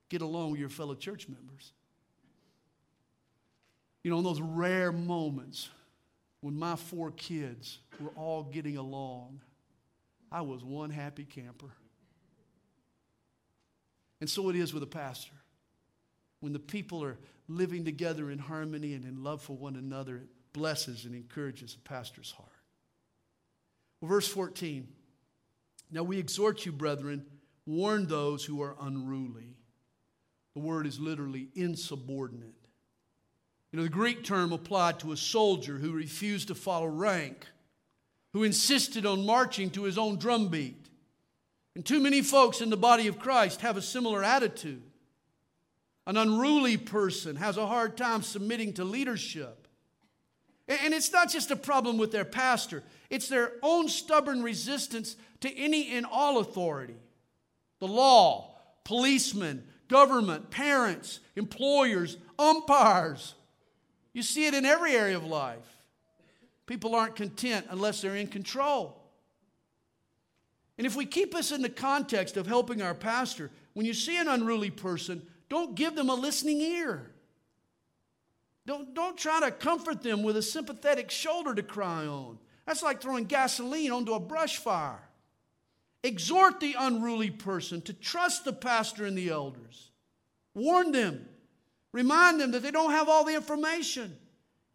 get 0.09 0.21
along 0.21 0.51
with 0.51 0.59
your 0.59 0.69
fellow 0.69 0.95
church 0.95 1.27
members. 1.27 1.71
You 4.03 4.11
know, 4.11 4.17
in 4.19 4.23
those 4.23 4.41
rare 4.41 4.91
moments 4.91 5.69
when 6.41 6.57
my 6.57 6.77
four 6.77 7.11
kids 7.11 7.79
were 7.99 8.11
all 8.15 8.43
getting 8.43 8.77
along, 8.77 9.41
I 10.31 10.41
was 10.41 10.63
one 10.63 10.89
happy 10.89 11.23
camper. 11.23 11.71
And 14.19 14.29
so 14.29 14.49
it 14.49 14.55
is 14.55 14.73
with 14.73 14.83
a 14.83 14.87
pastor. 14.87 15.35
When 16.39 16.53
the 16.53 16.59
people 16.59 17.03
are 17.03 17.17
living 17.47 17.85
together 17.85 18.29
in 18.29 18.39
harmony 18.39 18.93
and 18.93 19.05
in 19.05 19.23
love 19.23 19.41
for 19.41 19.55
one 19.55 19.75
another, 19.75 20.17
it 20.17 20.27
blesses 20.53 21.05
and 21.05 21.15
encourages 21.15 21.75
a 21.75 21.87
pastor's 21.87 22.31
heart. 22.31 22.49
Well, 24.01 24.09
verse 24.09 24.27
14. 24.27 24.87
Now 25.91 26.03
we 26.03 26.19
exhort 26.19 26.65
you, 26.65 26.71
brethren, 26.71 27.25
warn 27.65 28.07
those 28.07 28.43
who 28.43 28.61
are 28.61 28.75
unruly. 28.81 29.55
The 30.53 30.59
word 30.59 30.87
is 30.87 30.99
literally 30.99 31.49
insubordinate. 31.55 32.55
You 33.71 33.77
know, 33.77 33.83
the 33.83 33.89
Greek 33.89 34.23
term 34.23 34.53
applied 34.53 34.99
to 34.99 35.11
a 35.11 35.17
soldier 35.17 35.77
who 35.77 35.91
refused 35.91 36.47
to 36.47 36.55
follow 36.55 36.87
rank, 36.87 37.45
who 38.37 38.43
insisted 38.43 39.03
on 39.03 39.25
marching 39.25 39.71
to 39.71 39.81
his 39.81 39.97
own 39.97 40.15
drumbeat. 40.15 40.89
And 41.73 41.83
too 41.83 41.99
many 41.99 42.21
folks 42.21 42.61
in 42.61 42.69
the 42.69 42.77
body 42.77 43.07
of 43.07 43.17
Christ 43.17 43.61
have 43.61 43.77
a 43.77 43.81
similar 43.81 44.23
attitude. 44.23 44.83
An 46.05 46.17
unruly 46.17 46.77
person 46.77 47.37
has 47.37 47.57
a 47.57 47.65
hard 47.65 47.97
time 47.97 48.21
submitting 48.21 48.73
to 48.73 48.83
leadership. 48.83 49.67
And 50.67 50.93
it's 50.93 51.11
not 51.11 51.31
just 51.31 51.49
a 51.49 51.55
problem 51.55 51.97
with 51.97 52.11
their 52.11 52.25
pastor, 52.25 52.83
it's 53.09 53.27
their 53.27 53.53
own 53.63 53.89
stubborn 53.89 54.43
resistance 54.43 55.15
to 55.39 55.51
any 55.57 55.89
and 55.95 56.05
all 56.05 56.37
authority. 56.37 56.97
The 57.79 57.87
law, 57.87 58.53
policemen, 58.83 59.63
government, 59.87 60.51
parents, 60.51 61.21
employers, 61.35 62.17
umpires, 62.37 63.33
you 64.13 64.21
see 64.21 64.45
it 64.45 64.53
in 64.53 64.63
every 64.63 64.93
area 64.93 65.17
of 65.17 65.25
life. 65.25 65.76
People 66.67 66.93
aren't 66.93 67.15
content 67.15 67.65
unless 67.69 68.01
they're 68.01 68.15
in 68.15 68.27
control. 68.27 69.01
And 70.77 70.85
if 70.85 70.95
we 70.95 71.07
keep 71.07 71.33
this 71.33 71.51
in 71.51 71.63
the 71.63 71.69
context 71.69 72.37
of 72.37 72.45
helping 72.45 72.83
our 72.83 72.93
pastor, 72.93 73.49
when 73.73 73.87
you 73.87 73.95
see 73.95 74.17
an 74.17 74.27
unruly 74.27 74.69
person, 74.69 75.25
don't 75.49 75.73
give 75.73 75.95
them 75.95 76.09
a 76.09 76.13
listening 76.13 76.61
ear. 76.61 77.09
Don't, 78.67 78.93
don't 78.93 79.17
try 79.17 79.39
to 79.39 79.49
comfort 79.49 80.03
them 80.03 80.21
with 80.21 80.37
a 80.37 80.41
sympathetic 80.41 81.09
shoulder 81.09 81.55
to 81.55 81.63
cry 81.63 82.05
on. 82.05 82.37
That's 82.67 82.83
like 82.83 83.01
throwing 83.01 83.23
gasoline 83.23 83.91
onto 83.91 84.13
a 84.13 84.19
brush 84.19 84.57
fire. 84.57 85.01
Exhort 86.03 86.59
the 86.59 86.75
unruly 86.77 87.31
person 87.31 87.81
to 87.81 87.93
trust 87.93 88.45
the 88.45 88.53
pastor 88.53 89.05
and 89.05 89.17
the 89.17 89.29
elders. 89.29 89.89
Warn 90.53 90.91
them 90.91 91.27
Remind 91.97 92.39
them 92.39 92.51
that 92.51 92.61
they 92.61 92.69
don't 92.69 92.91
have 92.91 93.09
all 93.09 93.23
the 93.23 93.33
information. 93.33 94.15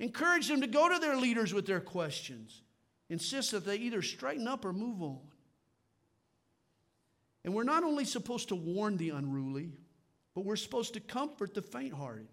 Encourage 0.02 0.48
them 0.48 0.60
to 0.60 0.66
go 0.66 0.88
to 0.92 0.98
their 0.98 1.16
leaders 1.16 1.54
with 1.54 1.64
their 1.64 1.80
questions. 1.80 2.60
Insist 3.08 3.52
that 3.52 3.64
they 3.64 3.76
either 3.76 4.02
straighten 4.02 4.48
up 4.48 4.64
or 4.64 4.72
move 4.72 5.00
on. 5.00 5.20
And 7.44 7.54
we're 7.54 7.62
not 7.62 7.84
only 7.84 8.04
supposed 8.04 8.48
to 8.48 8.56
warn 8.56 8.96
the 8.96 9.10
unruly, 9.10 9.70
but 10.34 10.44
we're 10.44 10.56
supposed 10.56 10.94
to 10.94 11.00
comfort 11.00 11.54
the 11.54 11.62
faint 11.62 11.94
hearted 11.94 12.26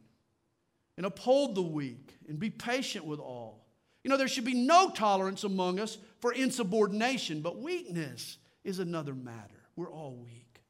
and 0.97 1.05
uphold 1.05 1.53
the 1.53 1.61
weak 1.61 2.17
and 2.27 2.39
be 2.39 2.49
patient 2.49 3.05
with 3.05 3.19
all. 3.19 3.67
You 4.03 4.09
know, 4.09 4.17
there 4.17 4.27
should 4.27 4.45
be 4.45 4.55
no 4.55 4.89
tolerance 4.89 5.43
among 5.43 5.79
us 5.79 5.99
for 6.21 6.33
insubordination, 6.33 7.41
but 7.41 7.61
weakness 7.61 8.39
is 8.63 8.79
another 8.79 9.13
matter. 9.13 9.61
We're 9.75 9.91
all 9.91 10.15
weak, 10.15 10.63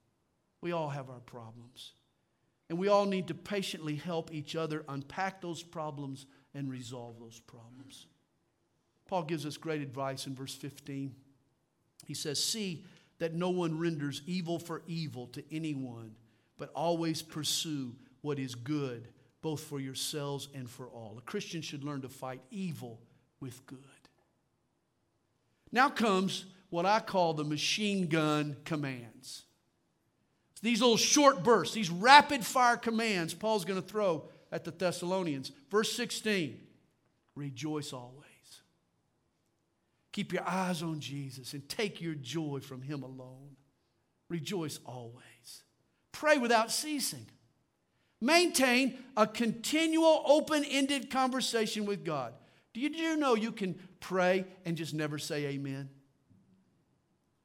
we 0.59 0.73
all 0.73 0.89
have 0.89 1.09
our 1.09 1.21
problems. 1.21 1.93
And 2.69 2.77
we 2.77 2.89
all 2.89 3.05
need 3.05 3.29
to 3.29 3.33
patiently 3.33 3.95
help 3.95 4.33
each 4.33 4.55
other 4.55 4.83
unpack 4.89 5.41
those 5.41 5.63
problems 5.63 6.27
and 6.53 6.69
resolve 6.69 7.19
those 7.19 7.39
problems. 7.39 8.07
Paul 9.07 9.23
gives 9.23 9.45
us 9.45 9.57
great 9.57 9.81
advice 9.81 10.27
in 10.27 10.35
verse 10.35 10.53
15. 10.53 11.15
He 12.05 12.13
says, 12.13 12.43
See 12.43 12.85
that 13.19 13.33
no 13.33 13.49
one 13.49 13.79
renders 13.79 14.21
evil 14.25 14.59
for 14.59 14.81
evil 14.87 15.27
to 15.27 15.43
anyone, 15.51 16.15
but 16.57 16.71
always 16.75 17.21
pursue 17.21 17.95
what 18.21 18.39
is 18.39 18.55
good, 18.55 19.07
both 19.41 19.61
for 19.61 19.79
yourselves 19.79 20.47
and 20.53 20.69
for 20.69 20.87
all. 20.87 21.15
A 21.17 21.21
Christian 21.21 21.61
should 21.61 21.83
learn 21.83 22.01
to 22.01 22.09
fight 22.09 22.41
evil 22.51 22.99
with 23.39 23.65
good. 23.65 23.79
Now 25.71 25.89
comes 25.89 26.45
what 26.69 26.85
I 26.85 26.99
call 26.99 27.33
the 27.33 27.43
machine 27.43 28.07
gun 28.07 28.57
commands. 28.63 29.43
These 30.61 30.81
little 30.81 30.97
short 30.97 31.43
bursts, 31.43 31.73
these 31.73 31.89
rapid 31.89 32.45
fire 32.45 32.77
commands 32.77 33.33
Paul's 33.33 33.65
going 33.65 33.81
to 33.81 33.87
throw 33.87 34.25
at 34.51 34.63
the 34.63 34.71
Thessalonians. 34.71 35.51
Verse 35.69 35.91
16 35.93 36.59
Rejoice 37.35 37.93
always. 37.93 38.25
Keep 40.11 40.33
your 40.33 40.47
eyes 40.47 40.81
on 40.81 40.99
Jesus 40.99 41.53
and 41.53 41.67
take 41.69 42.01
your 42.01 42.15
joy 42.15 42.59
from 42.59 42.81
Him 42.81 43.03
alone. 43.03 43.55
Rejoice 44.27 44.79
always. 44.85 45.63
Pray 46.11 46.37
without 46.37 46.71
ceasing. 46.71 47.25
Maintain 48.21 48.97
a 49.15 49.25
continual, 49.25 50.23
open 50.25 50.65
ended 50.65 51.09
conversation 51.09 51.85
with 51.85 52.03
God. 52.03 52.33
Do 52.73 52.81
you, 52.81 52.89
do 52.89 52.97
you 52.97 53.15
know 53.15 53.35
you 53.35 53.51
can 53.51 53.79
pray 53.99 54.45
and 54.65 54.75
just 54.75 54.93
never 54.93 55.17
say 55.17 55.45
amen? 55.45 55.89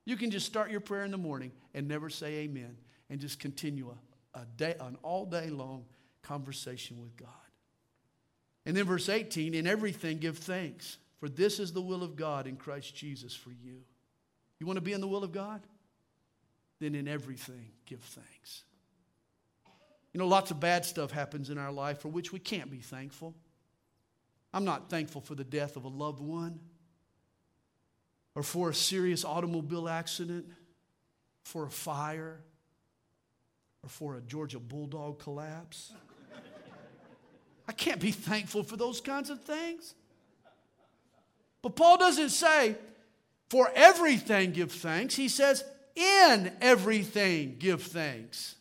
You 0.05 0.16
can 0.16 0.30
just 0.30 0.46
start 0.46 0.70
your 0.70 0.80
prayer 0.80 1.05
in 1.05 1.11
the 1.11 1.16
morning 1.16 1.52
and 1.72 1.86
never 1.86 2.11
say 2.11 2.38
amen 2.38 2.76
and 3.09 3.20
just 3.20 3.38
continue 3.38 3.90
a, 4.34 4.40
a 4.40 4.46
day, 4.57 4.74
an 4.80 4.96
all 5.02 5.24
day 5.24 5.48
long 5.48 5.84
conversation 6.25 7.01
with 7.01 7.16
God. 7.16 7.29
And 8.66 8.77
then 8.77 8.85
verse 8.85 9.09
18, 9.09 9.55
in 9.55 9.66
everything 9.66 10.18
give 10.18 10.39
thanks, 10.39 10.99
for 11.20 11.29
this 11.29 11.61
is 11.61 11.72
the 11.72 11.83
will 11.83 12.03
of 12.03 12.16
God 12.16 12.47
in 12.47 12.57
Christ 12.57 12.95
Jesus 12.95 13.35
for 13.35 13.51
you. 13.51 13.83
You 14.59 14.66
want 14.66 14.79
to 14.79 14.83
be 14.83 14.93
in 14.93 15.01
the 15.01 15.09
will 15.09 15.25
of 15.25 15.33
God? 15.33 15.61
Then 16.81 16.95
in 16.95 17.07
everything 17.07 17.70
give 17.87 18.01
thanks. 18.01 18.64
You 20.12 20.18
know, 20.18 20.27
lots 20.27 20.51
of 20.51 20.61
bad 20.61 20.85
stuff 20.85 21.11
happens 21.11 21.51
in 21.51 21.59
our 21.59 21.72
life 21.72 22.01
for 22.01 22.09
which 22.09 22.33
we 22.33 22.39
can't 22.39 22.70
be 22.70 22.79
thankful. 22.79 23.35
I'm 24.53 24.64
not 24.64 24.89
thankful 24.89 25.20
for 25.20 25.35
the 25.35 25.45
death 25.45 25.77
of 25.77 25.85
a 25.85 25.89
loved 25.89 26.20
one 26.20 26.61
or 28.35 28.43
for 28.43 28.70
a 28.70 28.75
serious 28.75 29.25
automobile 29.25 29.89
accident, 29.89 30.47
for 31.45 31.66
a 31.66 31.70
fire, 31.70 32.41
or 33.83 33.89
for 33.89 34.16
a 34.16 34.20
Georgia 34.20 34.59
Bulldog 34.59 35.18
collapse. 35.20 35.93
I 37.67 37.73
can't 37.73 38.01
be 38.01 38.11
thankful 38.11 38.62
for 38.62 38.77
those 38.77 39.01
kinds 39.01 39.31
of 39.31 39.43
things. 39.43 39.95
But 41.62 41.77
Paul 41.77 41.97
doesn't 41.97 42.31
say, 42.31 42.77
for 43.49 43.71
everything 43.75 44.53
give 44.53 44.73
thanks. 44.73 45.15
He 45.15 45.29
says, 45.29 45.65
in 45.95 46.53
everything 46.61 47.57
give 47.59 47.83
thanks. 47.83 48.57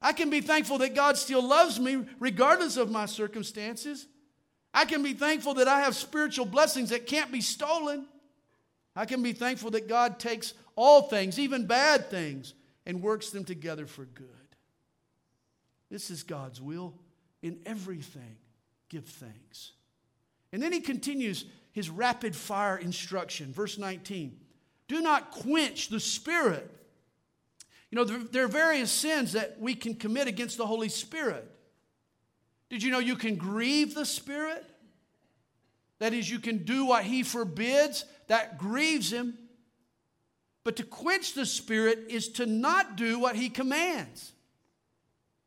I 0.00 0.12
can 0.12 0.30
be 0.30 0.40
thankful 0.40 0.78
that 0.78 0.94
God 0.94 1.16
still 1.16 1.46
loves 1.46 1.78
me 1.78 2.04
regardless 2.18 2.76
of 2.76 2.90
my 2.90 3.06
circumstances. 3.06 4.06
I 4.74 4.84
can 4.84 5.02
be 5.02 5.12
thankful 5.12 5.54
that 5.54 5.68
I 5.68 5.80
have 5.80 5.94
spiritual 5.94 6.46
blessings 6.46 6.90
that 6.90 7.06
can't 7.06 7.30
be 7.30 7.40
stolen. 7.40 8.06
I 8.96 9.04
can 9.04 9.22
be 9.22 9.32
thankful 9.32 9.70
that 9.72 9.88
God 9.88 10.18
takes 10.18 10.54
all 10.76 11.02
things, 11.02 11.38
even 11.38 11.66
bad 11.66 12.10
things, 12.10 12.54
and 12.86 13.02
works 13.02 13.30
them 13.30 13.44
together 13.44 13.86
for 13.86 14.04
good. 14.04 14.26
This 15.90 16.10
is 16.10 16.22
God's 16.22 16.60
will. 16.60 16.94
In 17.42 17.58
everything, 17.66 18.36
give 18.88 19.04
thanks. 19.04 19.72
And 20.52 20.62
then 20.62 20.72
he 20.72 20.80
continues 20.80 21.44
his 21.72 21.90
rapid 21.90 22.36
fire 22.36 22.76
instruction. 22.76 23.52
Verse 23.52 23.78
19 23.78 24.38
Do 24.88 25.00
not 25.00 25.30
quench 25.30 25.88
the 25.88 26.00
Spirit. 26.00 26.70
You 27.90 27.96
know, 27.96 28.04
there, 28.04 28.44
are 28.44 28.48
various 28.48 28.90
sins 28.90 29.32
that 29.32 29.56
we 29.60 29.74
can 29.74 29.94
commit 29.94 30.26
against 30.26 30.56
the 30.56 30.66
Holy 30.66 30.88
Spirit. 30.88 31.46
Did 32.70 32.82
you 32.82 32.90
know 32.90 33.00
you 33.00 33.16
can 33.16 33.36
grieve 33.36 33.94
the 33.94 34.06
Spirit? 34.06 34.64
That 35.98 36.14
is, 36.14 36.30
you 36.30 36.38
can 36.38 36.64
do 36.64 36.86
what 36.86 37.04
He 37.04 37.22
forbids, 37.22 38.06
that 38.28 38.56
grieves 38.56 39.12
Him. 39.12 39.36
But 40.64 40.76
to 40.76 40.84
quench 40.84 41.34
the 41.34 41.44
Spirit 41.44 42.06
is 42.08 42.28
to 42.30 42.46
not 42.46 42.96
do 42.96 43.18
what 43.18 43.36
He 43.36 43.50
commands. 43.50 44.32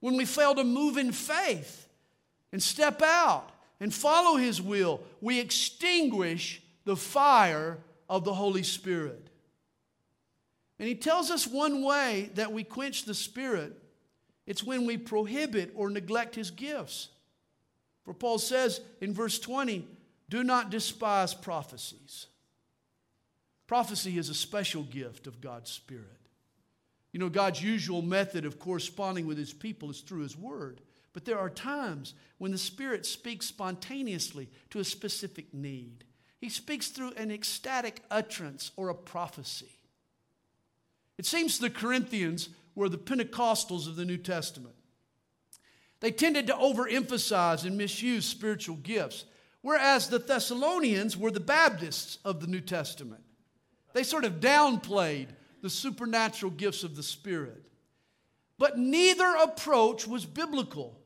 When 0.02 0.16
we 0.16 0.26
fail 0.26 0.54
to 0.54 0.64
move 0.64 0.98
in 0.98 1.12
faith 1.12 1.85
and 2.52 2.62
step 2.62 3.02
out 3.02 3.50
and 3.80 3.94
follow 3.94 4.38
His 4.38 4.62
will, 4.62 5.02
we 5.22 5.40
extinguish 5.40 6.62
the 6.86 6.96
fire 6.96 7.78
of 8.10 8.24
the 8.24 8.34
Holy 8.34 8.64
Spirit. 8.64 9.30
And 10.80 10.88
He 10.88 10.96
tells 10.96 11.32
us 11.32 11.48
one 11.48 11.84
way 11.84 12.30
that 12.36 12.52
we 12.52 12.64
quench 12.64 13.06
the 13.06 13.14
Spirit 13.14 13.82
it's 14.46 14.64
when 14.64 14.86
we 14.86 14.98
prohibit 14.98 15.72
or 15.76 15.90
neglect 15.90 16.36
His 16.36 16.52
gifts. 16.52 17.10
For 18.04 18.14
Paul 18.14 18.38
says 18.38 18.82
in 19.02 19.14
verse 19.14 19.40
20, 19.40 19.88
do 20.30 20.44
not 20.44 20.70
despise 20.70 21.34
prophecies. 21.34 22.28
Prophecy 23.68 24.18
is 24.18 24.30
a 24.30 24.36
special 24.36 24.84
gift 24.84 25.26
of 25.26 25.42
God's 25.42 25.72
Spirit. 25.72 26.06
You 27.12 27.20
know, 27.20 27.30
God's 27.30 27.64
usual 27.64 28.02
method 28.02 28.46
of 28.46 28.60
corresponding 28.60 29.26
with 29.26 29.38
His 29.38 29.54
people 29.54 29.90
is 29.90 30.02
through 30.02 30.22
His 30.22 30.38
Word. 30.38 30.82
But 31.16 31.24
there 31.24 31.40
are 31.40 31.50
times 31.50 32.14
when 32.40 32.52
the 32.52 32.58
Spirit 32.58 33.06
speaks 33.06 33.46
spontaneously 33.46 34.50
to 34.72 34.80
a 34.80 34.84
specific 34.84 35.54
need. 35.54 36.04
He 36.42 36.50
speaks 36.50 36.90
through 36.90 37.14
an 37.14 37.32
ecstatic 37.32 38.02
utterance 38.12 38.72
or 38.76 38.90
a 38.90 38.94
prophecy. 38.94 39.80
It 41.18 41.26
seems 41.26 41.58
the 41.58 41.70
Corinthians 41.70 42.50
were 42.76 42.90
the 42.90 42.98
Pentecostals 42.98 43.88
of 43.88 43.96
the 43.96 44.04
New 44.04 44.18
Testament. 44.18 44.76
They 46.02 46.12
tended 46.12 46.48
to 46.48 46.54
overemphasize 46.54 47.64
and 47.64 47.78
misuse 47.78 48.26
spiritual 48.26 48.76
gifts, 48.76 49.24
whereas 49.62 50.10
the 50.10 50.20
Thessalonians 50.20 51.16
were 51.16 51.32
the 51.32 51.40
Baptists 51.40 52.18
of 52.26 52.42
the 52.42 52.48
New 52.48 52.60
Testament. 52.60 53.24
They 53.94 54.04
sort 54.04 54.26
of 54.26 54.42
downplayed 54.42 55.30
the 55.62 55.70
supernatural 55.70 56.52
gifts 56.52 56.84
of 56.84 56.98
the 56.98 57.04
Spirit. 57.04 57.64
But 58.58 58.78
neither 58.78 59.34
approach 59.42 60.06
was 60.06 60.26
biblical. 60.26 61.00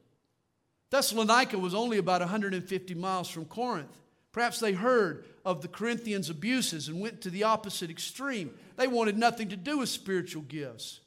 Thessalonica 0.89 1.57
was 1.57 1.75
only 1.75 1.97
about 1.97 2.21
150 2.21 2.95
miles 2.95 3.29
from 3.29 3.45
Corinth. 3.45 3.95
Perhaps 4.31 4.59
they 4.59 4.73
heard 4.73 5.25
of 5.45 5.61
the 5.61 5.67
Corinthians' 5.67 6.29
abuses 6.29 6.87
and 6.87 7.01
went 7.01 7.21
to 7.21 7.29
the 7.29 7.43
opposite 7.43 7.89
extreme. 7.89 8.53
They 8.77 8.87
wanted 8.87 9.17
nothing 9.17 9.49
to 9.49 9.57
do 9.57 9.79
with 9.79 9.89
spiritual 9.89 10.43
gifts. 10.43 10.99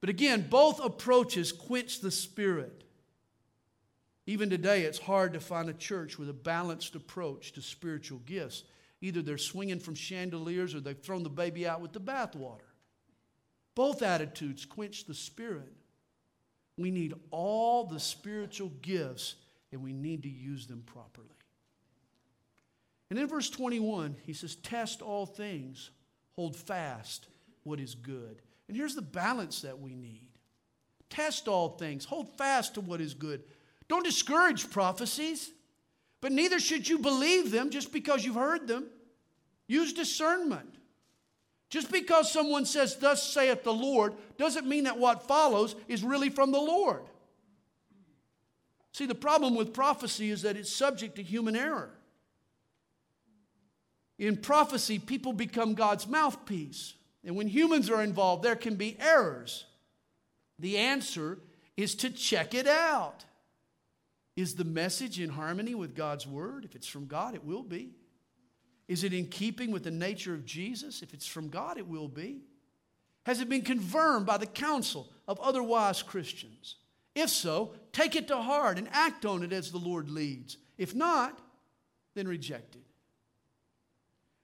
But 0.00 0.10
again, 0.10 0.46
both 0.48 0.84
approaches 0.84 1.52
quench 1.52 2.00
the 2.00 2.10
spirit. 2.10 2.84
Even 4.26 4.50
today, 4.50 4.82
it's 4.82 4.98
hard 4.98 5.32
to 5.32 5.40
find 5.40 5.68
a 5.68 5.74
church 5.74 6.18
with 6.18 6.28
a 6.28 6.34
balanced 6.34 6.94
approach 6.94 7.52
to 7.52 7.62
spiritual 7.62 8.18
gifts. 8.26 8.64
Either 9.00 9.22
they're 9.22 9.38
swinging 9.38 9.78
from 9.78 9.94
chandeliers 9.94 10.74
or 10.74 10.80
they've 10.80 10.98
thrown 10.98 11.22
the 11.22 11.30
baby 11.30 11.66
out 11.66 11.80
with 11.80 11.92
the 11.92 12.00
bathwater. 12.00 12.60
Both 13.74 14.02
attitudes 14.02 14.64
quench 14.64 15.04
the 15.04 15.14
spirit. 15.14 15.72
We 16.76 16.90
need 16.90 17.14
all 17.30 17.84
the 17.84 18.00
spiritual 18.00 18.70
gifts 18.82 19.36
and 19.72 19.82
we 19.82 19.92
need 19.92 20.22
to 20.24 20.28
use 20.28 20.66
them 20.66 20.82
properly. 20.86 21.28
And 23.10 23.18
in 23.18 23.28
verse 23.28 23.50
21, 23.50 24.16
he 24.24 24.32
says, 24.32 24.56
Test 24.56 25.00
all 25.00 25.26
things, 25.26 25.90
hold 26.34 26.56
fast 26.56 27.28
what 27.62 27.80
is 27.80 27.94
good. 27.94 28.42
And 28.68 28.76
here's 28.76 28.94
the 28.94 29.02
balance 29.02 29.62
that 29.62 29.78
we 29.78 29.94
need 29.94 30.28
test 31.08 31.46
all 31.46 31.70
things, 31.70 32.04
hold 32.04 32.36
fast 32.36 32.74
to 32.74 32.80
what 32.80 33.00
is 33.00 33.14
good. 33.14 33.42
Don't 33.88 34.04
discourage 34.04 34.70
prophecies. 34.70 35.52
But 36.20 36.32
neither 36.32 36.58
should 36.58 36.88
you 36.88 36.98
believe 36.98 37.50
them 37.50 37.70
just 37.70 37.92
because 37.92 38.24
you've 38.24 38.34
heard 38.34 38.66
them. 38.66 38.86
Use 39.68 39.92
discernment. 39.92 40.75
Just 41.68 41.90
because 41.90 42.32
someone 42.32 42.64
says, 42.64 42.96
Thus 42.96 43.22
saith 43.22 43.64
the 43.64 43.72
Lord, 43.72 44.14
doesn't 44.38 44.66
mean 44.66 44.84
that 44.84 44.98
what 44.98 45.26
follows 45.26 45.74
is 45.88 46.04
really 46.04 46.30
from 46.30 46.52
the 46.52 46.60
Lord. 46.60 47.02
See, 48.92 49.06
the 49.06 49.14
problem 49.14 49.56
with 49.56 49.74
prophecy 49.74 50.30
is 50.30 50.42
that 50.42 50.56
it's 50.56 50.74
subject 50.74 51.16
to 51.16 51.22
human 51.22 51.56
error. 51.56 51.90
In 54.18 54.36
prophecy, 54.36 54.98
people 54.98 55.32
become 55.32 55.74
God's 55.74 56.06
mouthpiece. 56.06 56.94
And 57.24 57.36
when 57.36 57.48
humans 57.48 57.90
are 57.90 58.02
involved, 58.02 58.42
there 58.42 58.56
can 58.56 58.76
be 58.76 58.96
errors. 58.98 59.66
The 60.58 60.78
answer 60.78 61.38
is 61.76 61.94
to 61.96 62.10
check 62.10 62.54
it 62.54 62.66
out. 62.66 63.24
Is 64.36 64.54
the 64.54 64.64
message 64.64 65.18
in 65.20 65.30
harmony 65.30 65.74
with 65.74 65.94
God's 65.94 66.26
word? 66.26 66.64
If 66.64 66.74
it's 66.74 66.86
from 66.86 67.06
God, 67.06 67.34
it 67.34 67.44
will 67.44 67.62
be. 67.62 67.90
Is 68.88 69.02
it 69.02 69.12
in 69.12 69.26
keeping 69.26 69.70
with 69.70 69.84
the 69.84 69.90
nature 69.90 70.34
of 70.34 70.44
Jesus? 70.44 71.02
If 71.02 71.12
it's 71.12 71.26
from 71.26 71.48
God, 71.48 71.78
it 71.78 71.88
will 71.88 72.08
be. 72.08 72.42
Has 73.24 73.40
it 73.40 73.48
been 73.48 73.62
confirmed 73.62 74.26
by 74.26 74.38
the 74.38 74.46
counsel 74.46 75.08
of 75.26 75.40
other 75.40 75.62
wise 75.62 76.02
Christians? 76.02 76.76
If 77.14 77.30
so, 77.30 77.72
take 77.92 78.14
it 78.14 78.28
to 78.28 78.36
heart 78.36 78.78
and 78.78 78.88
act 78.92 79.24
on 79.24 79.42
it 79.42 79.52
as 79.52 79.72
the 79.72 79.78
Lord 79.78 80.08
leads. 80.08 80.58
If 80.78 80.94
not, 80.94 81.40
then 82.14 82.28
reject 82.28 82.76
it. 82.76 82.82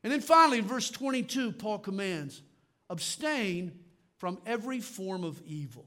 And 0.03 0.12
then 0.12 0.20
finally, 0.20 0.59
in 0.59 0.64
verse 0.64 0.90
22, 0.90 1.53
Paul 1.53 1.78
commands 1.78 2.43
abstain 2.90 3.78
from 4.16 4.40
every 4.47 4.80
form 4.80 5.22
of 5.22 5.40
evil. 5.47 5.86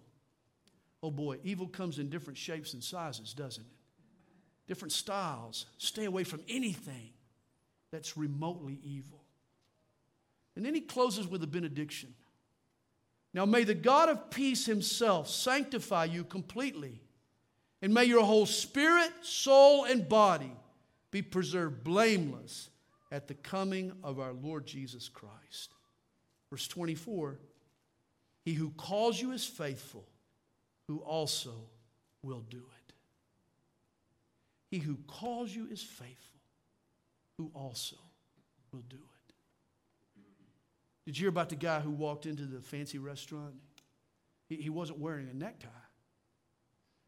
Oh 1.03 1.11
boy, 1.11 1.39
evil 1.43 1.67
comes 1.67 1.99
in 1.99 2.09
different 2.09 2.37
shapes 2.37 2.73
and 2.73 2.83
sizes, 2.83 3.33
doesn't 3.33 3.63
it? 3.63 3.71
Different 4.67 4.93
styles. 4.93 5.65
Stay 5.77 6.05
away 6.05 6.23
from 6.23 6.41
anything 6.47 7.11
that's 7.95 8.17
remotely 8.17 8.77
evil. 8.83 9.23
And 10.57 10.65
then 10.65 10.75
he 10.75 10.81
closes 10.81 11.27
with 11.27 11.41
a 11.43 11.47
benediction. 11.47 12.13
Now 13.33 13.45
may 13.45 13.63
the 13.63 13.73
God 13.73 14.09
of 14.09 14.29
peace 14.29 14.65
himself 14.65 15.29
sanctify 15.29 16.05
you 16.05 16.25
completely, 16.25 17.01
and 17.81 17.93
may 17.93 18.03
your 18.03 18.25
whole 18.25 18.45
spirit, 18.45 19.11
soul, 19.21 19.85
and 19.85 20.09
body 20.09 20.51
be 21.09 21.21
preserved 21.21 21.85
blameless 21.85 22.69
at 23.13 23.29
the 23.29 23.33
coming 23.33 23.93
of 24.03 24.19
our 24.19 24.33
Lord 24.33 24.65
Jesus 24.65 25.07
Christ. 25.07 25.73
Verse 26.49 26.67
24 26.67 27.39
He 28.43 28.55
who 28.55 28.71
calls 28.71 29.21
you 29.21 29.31
is 29.31 29.45
faithful, 29.45 30.05
who 30.89 30.97
also 30.97 31.53
will 32.21 32.43
do 32.49 32.57
it. 32.57 32.93
He 34.69 34.79
who 34.79 34.97
calls 35.07 35.55
you 35.55 35.69
is 35.71 35.81
faithful, 35.81 36.34
who 37.37 37.51
also 37.53 37.97
will 38.71 38.83
do 38.89 38.97
it. 38.97 39.33
Did 41.05 41.17
you 41.17 41.23
hear 41.23 41.29
about 41.29 41.49
the 41.49 41.55
guy 41.55 41.79
who 41.79 41.91
walked 41.91 42.25
into 42.25 42.45
the 42.45 42.61
fancy 42.61 42.97
restaurant? 42.97 43.53
He, 44.49 44.55
he 44.55 44.69
wasn't 44.69 44.99
wearing 44.99 45.29
a 45.29 45.33
necktie. 45.33 45.67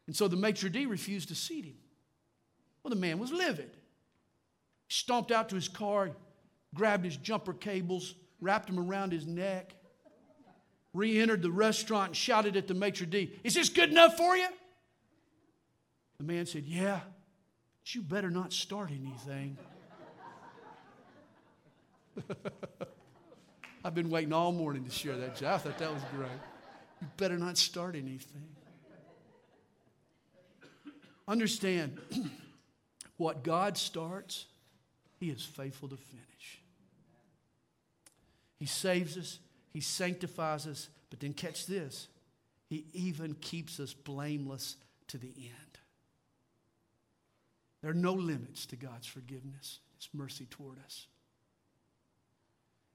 And 0.06 0.14
so 0.14 0.28
the 0.28 0.36
maitre 0.36 0.70
d' 0.70 0.86
refused 0.86 1.28
to 1.28 1.34
seat 1.34 1.64
him. 1.64 1.76
Well, 2.82 2.90
the 2.90 3.00
man 3.00 3.18
was 3.18 3.32
livid. 3.32 3.76
He 4.86 4.94
stomped 4.94 5.32
out 5.32 5.48
to 5.50 5.54
his 5.54 5.68
car, 5.68 6.10
grabbed 6.74 7.04
his 7.04 7.16
jumper 7.16 7.52
cables, 7.52 8.14
wrapped 8.40 8.68
them 8.68 8.78
around 8.78 9.12
his 9.12 9.26
neck, 9.26 9.74
re 10.94 11.20
entered 11.20 11.42
the 11.42 11.50
restaurant, 11.50 12.08
and 12.08 12.16
shouted 12.16 12.56
at 12.56 12.68
the 12.68 12.74
maitre 12.74 13.06
d', 13.06 13.32
Is 13.44 13.54
this 13.54 13.68
good 13.68 13.90
enough 13.90 14.16
for 14.16 14.36
you? 14.36 14.48
The 16.18 16.24
man 16.24 16.46
said, 16.46 16.64
Yeah, 16.64 17.00
but 17.80 17.94
you 17.94 18.02
better 18.02 18.30
not 18.30 18.52
start 18.52 18.90
anything. 18.90 19.58
I've 23.84 23.94
been 23.94 24.10
waiting 24.10 24.32
all 24.32 24.52
morning 24.52 24.84
to 24.84 24.90
share 24.90 25.16
that. 25.16 25.42
I 25.42 25.58
thought 25.58 25.78
that 25.78 25.92
was 25.92 26.02
great. 26.14 26.30
You 27.00 27.06
better 27.16 27.38
not 27.38 27.56
start 27.56 27.94
anything. 27.94 28.48
Understand 31.26 31.98
what 33.16 33.42
God 33.44 33.76
starts, 33.76 34.46
He 35.20 35.30
is 35.30 35.44
faithful 35.44 35.88
to 35.88 35.96
finish. 35.96 36.60
He 38.58 38.66
saves 38.66 39.16
us, 39.16 39.38
He 39.72 39.80
sanctifies 39.80 40.66
us, 40.66 40.88
but 41.10 41.20
then 41.20 41.34
catch 41.34 41.66
this 41.66 42.08
He 42.68 42.86
even 42.92 43.34
keeps 43.34 43.78
us 43.78 43.92
blameless 43.92 44.76
to 45.08 45.18
the 45.18 45.32
end. 45.36 45.78
There 47.82 47.90
are 47.90 47.94
no 47.94 48.14
limits 48.14 48.66
to 48.66 48.76
God's 48.76 49.06
forgiveness, 49.06 49.78
His 49.96 50.08
mercy 50.12 50.46
toward 50.50 50.78
us. 50.84 51.06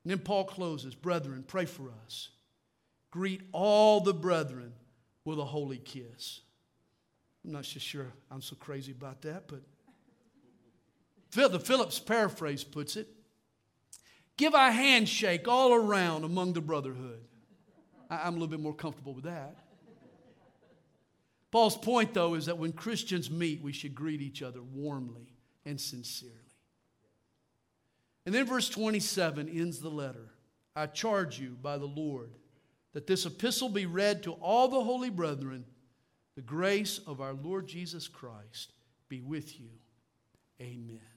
And 0.03 0.11
then 0.11 0.19
Paul 0.19 0.45
closes 0.45 0.95
Brethren, 0.95 1.43
pray 1.47 1.65
for 1.65 1.91
us. 2.05 2.29
Greet 3.11 3.41
all 3.51 4.01
the 4.01 4.13
brethren 4.13 4.73
with 5.23 5.39
a 5.39 5.45
holy 5.45 5.77
kiss. 5.77 6.41
I'm 7.45 7.51
not 7.51 7.65
so 7.65 7.79
sure 7.79 8.11
I'm 8.31 8.41
so 8.41 8.55
crazy 8.55 8.91
about 8.91 9.21
that, 9.21 9.47
but 9.47 9.61
the 11.51 11.59
Phillips 11.59 11.99
paraphrase 11.99 12.63
puts 12.63 12.95
it 12.95 13.07
give 14.37 14.53
a 14.53 14.71
handshake 14.71 15.47
all 15.47 15.73
around 15.73 16.23
among 16.23 16.53
the 16.53 16.61
brotherhood. 16.61 17.21
I'm 18.09 18.29
a 18.29 18.31
little 18.31 18.47
bit 18.47 18.59
more 18.59 18.73
comfortable 18.73 19.13
with 19.13 19.25
that. 19.25 19.55
Paul's 21.51 21.77
point, 21.77 22.13
though, 22.13 22.33
is 22.33 22.47
that 22.47 22.57
when 22.57 22.71
Christians 22.71 23.29
meet, 23.29 23.61
we 23.61 23.71
should 23.73 23.93
greet 23.93 24.21
each 24.21 24.41
other 24.41 24.61
warmly 24.61 25.35
and 25.65 25.79
sincerely. 25.79 26.42
And 28.25 28.33
then 28.33 28.45
verse 28.45 28.69
27 28.69 29.49
ends 29.49 29.79
the 29.79 29.89
letter 29.89 30.29
I 30.75 30.87
charge 30.87 31.39
you 31.39 31.57
by 31.61 31.77
the 31.77 31.85
Lord 31.85 32.31
that 32.93 33.07
this 33.07 33.25
epistle 33.25 33.69
be 33.69 33.85
read 33.85 34.23
to 34.23 34.33
all 34.33 34.67
the 34.67 34.83
holy 34.83 35.09
brethren. 35.09 35.65
The 36.35 36.41
grace 36.41 36.99
of 37.05 37.21
our 37.21 37.33
Lord 37.33 37.67
Jesus 37.67 38.07
Christ 38.07 38.73
be 39.09 39.21
with 39.21 39.59
you. 39.59 39.69
Amen. 40.61 41.12